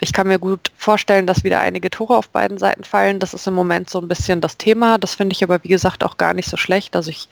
Ich 0.00 0.12
kann 0.12 0.28
mir 0.28 0.38
gut 0.38 0.70
vorstellen, 0.76 1.26
dass 1.26 1.44
wieder 1.44 1.60
einige 1.60 1.90
Tore 1.90 2.16
auf 2.16 2.28
beiden 2.28 2.58
Seiten 2.58 2.84
fallen. 2.84 3.18
Das 3.18 3.34
ist 3.34 3.46
im 3.46 3.54
Moment 3.54 3.90
so 3.90 4.00
ein 4.00 4.08
bisschen 4.08 4.40
das 4.40 4.56
Thema. 4.56 4.98
Das 4.98 5.14
finde 5.14 5.34
ich 5.34 5.42
aber, 5.42 5.62
wie 5.64 5.68
gesagt, 5.68 6.04
auch 6.04 6.16
gar 6.16 6.34
nicht 6.34 6.48
so 6.48 6.56
schlecht. 6.56 6.94
Also 6.94 7.10
ich 7.10 7.28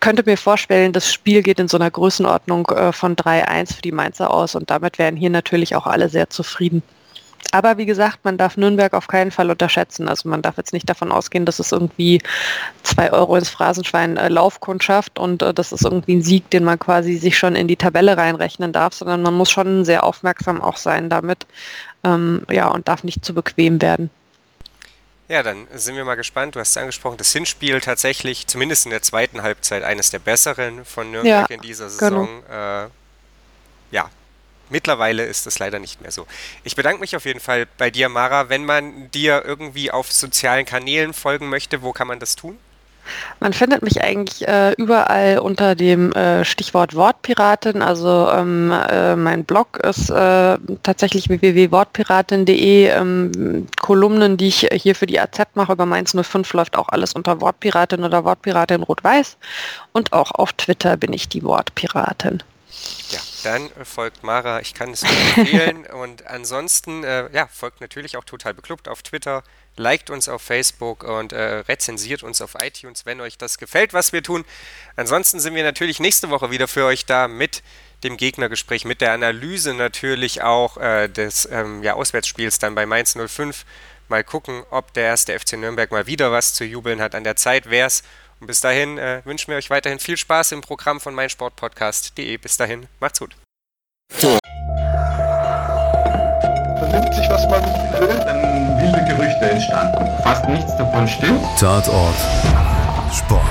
könnte 0.00 0.22
mir 0.24 0.36
vorstellen, 0.36 0.92
das 0.92 1.12
Spiel 1.12 1.42
geht 1.42 1.60
in 1.60 1.68
so 1.68 1.76
einer 1.76 1.90
Größenordnung 1.90 2.66
äh, 2.70 2.92
von 2.92 3.16
3-1 3.16 3.76
für 3.76 3.82
die 3.82 3.92
Mainzer 3.92 4.32
aus 4.32 4.54
und 4.54 4.70
damit 4.70 4.98
wären 4.98 5.16
hier 5.16 5.30
natürlich 5.30 5.76
auch 5.76 5.86
alle 5.86 6.08
sehr 6.08 6.30
zufrieden. 6.30 6.82
Aber 7.52 7.78
wie 7.78 7.86
gesagt, 7.86 8.20
man 8.22 8.38
darf 8.38 8.56
Nürnberg 8.56 8.94
auf 8.94 9.08
keinen 9.08 9.30
Fall 9.30 9.50
unterschätzen. 9.50 10.08
Also 10.08 10.28
man 10.28 10.42
darf 10.42 10.56
jetzt 10.56 10.72
nicht 10.72 10.88
davon 10.88 11.10
ausgehen, 11.10 11.46
dass 11.46 11.58
es 11.58 11.72
irgendwie 11.72 12.20
zwei 12.82 13.12
Euro 13.12 13.36
ins 13.36 13.48
Phrasenschwein 13.48 14.16
äh, 14.16 14.28
Laufkundschaft 14.28 15.18
und 15.18 15.42
äh, 15.42 15.52
das 15.52 15.72
ist 15.72 15.84
irgendwie 15.84 16.16
ein 16.16 16.22
Sieg, 16.22 16.48
den 16.50 16.64
man 16.64 16.78
quasi 16.78 17.16
sich 17.16 17.36
schon 17.38 17.56
in 17.56 17.68
die 17.68 17.76
Tabelle 17.76 18.16
reinrechnen 18.16 18.72
darf, 18.72 18.94
sondern 18.94 19.22
man 19.22 19.34
muss 19.34 19.50
schon 19.50 19.84
sehr 19.84 20.04
aufmerksam 20.04 20.60
auch 20.60 20.76
sein 20.76 21.10
damit. 21.10 21.46
Ähm, 22.04 22.42
ja, 22.50 22.68
und 22.68 22.88
darf 22.88 23.04
nicht 23.04 23.24
zu 23.24 23.34
bequem 23.34 23.82
werden. 23.82 24.10
Ja, 25.30 25.44
dann 25.44 25.68
sind 25.72 25.94
wir 25.94 26.04
mal 26.04 26.16
gespannt. 26.16 26.56
Du 26.56 26.60
hast 26.60 26.70
es 26.70 26.76
angesprochen, 26.76 27.16
das 27.16 27.32
Hinspiel 27.32 27.80
tatsächlich, 27.80 28.48
zumindest 28.48 28.84
in 28.84 28.90
der 28.90 29.00
zweiten 29.00 29.42
Halbzeit, 29.42 29.84
eines 29.84 30.10
der 30.10 30.18
besseren 30.18 30.84
von 30.84 31.12
Nürnberg 31.12 31.48
ja, 31.48 31.54
in 31.54 31.62
dieser 31.62 31.88
Saison. 31.88 32.42
Genau. 32.48 32.84
Äh, 32.84 32.88
ja, 33.92 34.10
Mittlerweile 34.70 35.24
ist 35.24 35.46
das 35.46 35.58
leider 35.58 35.80
nicht 35.80 36.00
mehr 36.00 36.12
so. 36.12 36.26
Ich 36.62 36.76
bedanke 36.76 37.00
mich 37.00 37.16
auf 37.16 37.24
jeden 37.24 37.40
Fall 37.40 37.66
bei 37.76 37.90
dir, 37.90 38.08
Mara. 38.08 38.48
Wenn 38.48 38.64
man 38.64 39.10
dir 39.10 39.44
irgendwie 39.44 39.90
auf 39.90 40.12
sozialen 40.12 40.64
Kanälen 40.64 41.12
folgen 41.12 41.48
möchte, 41.48 41.82
wo 41.82 41.92
kann 41.92 42.06
man 42.06 42.20
das 42.20 42.36
tun? 42.36 42.56
Man 43.40 43.52
findet 43.52 43.82
mich 43.82 44.02
eigentlich 44.02 44.46
äh, 44.46 44.72
überall 44.72 45.38
unter 45.38 45.74
dem 45.74 46.12
äh, 46.12 46.44
Stichwort 46.44 46.94
Wortpiratin. 46.94 47.82
Also 47.82 48.28
ähm, 48.30 48.72
äh, 48.72 49.16
mein 49.16 49.44
Blog 49.44 49.78
ist 49.78 50.10
äh, 50.10 50.58
tatsächlich 50.82 51.28
www.wortpiratin.de. 51.28 52.88
Ähm, 52.88 53.66
Kolumnen, 53.80 54.36
die 54.36 54.48
ich 54.48 54.68
hier 54.72 54.94
für 54.94 55.06
die 55.06 55.20
AZ 55.20 55.38
mache 55.54 55.72
über 55.72 55.86
Mainz 55.86 56.14
05, 56.14 56.52
läuft 56.52 56.76
auch 56.76 56.88
alles 56.88 57.14
unter 57.14 57.40
Wortpiratin 57.40 58.04
oder 58.04 58.24
Wortpiratin 58.24 58.82
Rot-Weiß. 58.82 59.36
Und 59.92 60.12
auch 60.12 60.32
auf 60.32 60.52
Twitter 60.52 60.96
bin 60.96 61.12
ich 61.12 61.28
die 61.28 61.42
Wortpiratin. 61.42 62.42
Ja, 63.10 63.20
dann 63.42 63.70
folgt 63.84 64.22
Mara, 64.22 64.60
ich 64.60 64.74
kann 64.74 64.90
es 64.90 65.02
nur 65.02 65.12
empfehlen. 65.36 65.86
und 65.92 66.26
ansonsten, 66.26 67.04
äh, 67.04 67.28
ja, 67.32 67.46
folgt 67.46 67.80
natürlich 67.80 68.16
auch 68.16 68.24
total 68.24 68.54
beklubbt 68.54 68.88
auf 68.88 69.02
Twitter, 69.02 69.42
liked 69.76 70.10
uns 70.10 70.28
auf 70.28 70.42
Facebook 70.42 71.04
und 71.04 71.32
äh, 71.32 71.56
rezensiert 71.68 72.22
uns 72.22 72.40
auf 72.40 72.54
iTunes, 72.60 73.06
wenn 73.06 73.20
euch 73.20 73.38
das 73.38 73.58
gefällt, 73.58 73.92
was 73.92 74.12
wir 74.12 74.22
tun. 74.22 74.44
Ansonsten 74.96 75.40
sind 75.40 75.54
wir 75.54 75.62
natürlich 75.62 76.00
nächste 76.00 76.30
Woche 76.30 76.50
wieder 76.50 76.68
für 76.68 76.84
euch 76.84 77.06
da 77.06 77.28
mit 77.28 77.62
dem 78.04 78.16
Gegnergespräch, 78.16 78.84
mit 78.84 79.00
der 79.00 79.12
Analyse 79.12 79.74
natürlich 79.74 80.42
auch 80.42 80.76
äh, 80.76 81.08
des 81.08 81.48
ähm, 81.50 81.82
ja, 81.82 81.94
Auswärtsspiels 81.94 82.58
dann 82.58 82.74
bei 82.74 82.86
Mainz 82.86 83.16
05. 83.16 83.64
Mal 84.08 84.24
gucken, 84.24 84.64
ob 84.70 84.92
der 84.94 85.04
erste 85.04 85.38
FC 85.38 85.52
Nürnberg 85.52 85.90
mal 85.90 86.06
wieder 86.06 86.32
was 86.32 86.54
zu 86.54 86.64
jubeln 86.64 87.00
hat. 87.00 87.14
An 87.14 87.24
der 87.24 87.36
Zeit 87.36 87.70
wäre 87.70 87.86
es. 87.86 88.02
Und 88.40 88.46
bis 88.46 88.60
dahin 88.60 88.98
äh, 88.98 89.20
wünschen 89.24 89.48
wir 89.48 89.58
euch 89.58 89.68
weiterhin 89.68 89.98
viel 89.98 90.16
Spaß 90.16 90.52
im 90.52 90.62
Programm 90.62 91.00
von 91.00 91.14
meinsportpodcast.de. 91.14 92.38
Bis 92.38 92.56
dahin, 92.56 92.88
macht's 92.98 93.20
gut. 93.20 93.36
Vernimmt 96.78 97.14
sich, 97.14 97.28
was 97.28 97.46
man 97.48 97.62
will, 98.00 98.18
dann 98.24 98.78
wilde 98.80 99.04
Gerüchte 99.04 99.50
entstanden. 99.50 100.22
Fast 100.22 100.48
nichts 100.48 100.74
davon 100.76 101.06
stimmt. 101.06 101.42
Tatort. 101.58 102.16
Sport. 103.12 103.44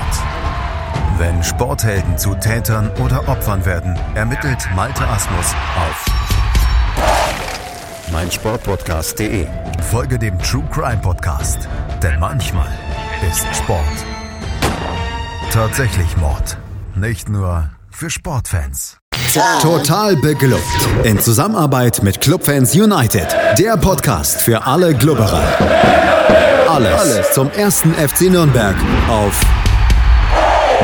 Wenn 1.18 1.42
Sporthelden 1.44 2.18
zu 2.18 2.34
Tätern 2.34 2.90
oder 2.96 3.28
Opfern 3.28 3.64
werden, 3.64 3.98
ermittelt 4.14 4.68
Malte 4.74 5.06
Asmus 5.06 5.54
auf 5.76 6.04
meinsportpodcast.de. 8.10 9.46
Folge 9.88 10.18
dem 10.18 10.36
True 10.40 10.64
Crime 10.72 11.00
Podcast, 11.00 11.68
denn 12.02 12.18
manchmal 12.18 12.70
ist 13.22 13.46
Sport 13.54 14.19
tatsächlich 15.50 16.16
Mord. 16.16 16.56
Nicht 16.94 17.28
nur 17.28 17.70
für 17.90 18.08
Sportfans. 18.08 18.98
Total 19.60 20.16
beglückt. 20.16 20.62
In 21.04 21.18
Zusammenarbeit 21.18 22.02
mit 22.02 22.20
Clubfans 22.20 22.74
United. 22.74 23.26
Der 23.58 23.76
Podcast 23.76 24.40
für 24.42 24.64
alle 24.66 24.94
Glubberer. 24.94 25.42
Alles, 26.68 27.00
Alles 27.00 27.32
zum 27.32 27.50
ersten 27.50 27.92
FC 27.94 28.22
Nürnberg 28.30 28.76
auf 29.08 29.40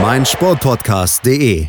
meinsportpodcast.de. 0.02 1.68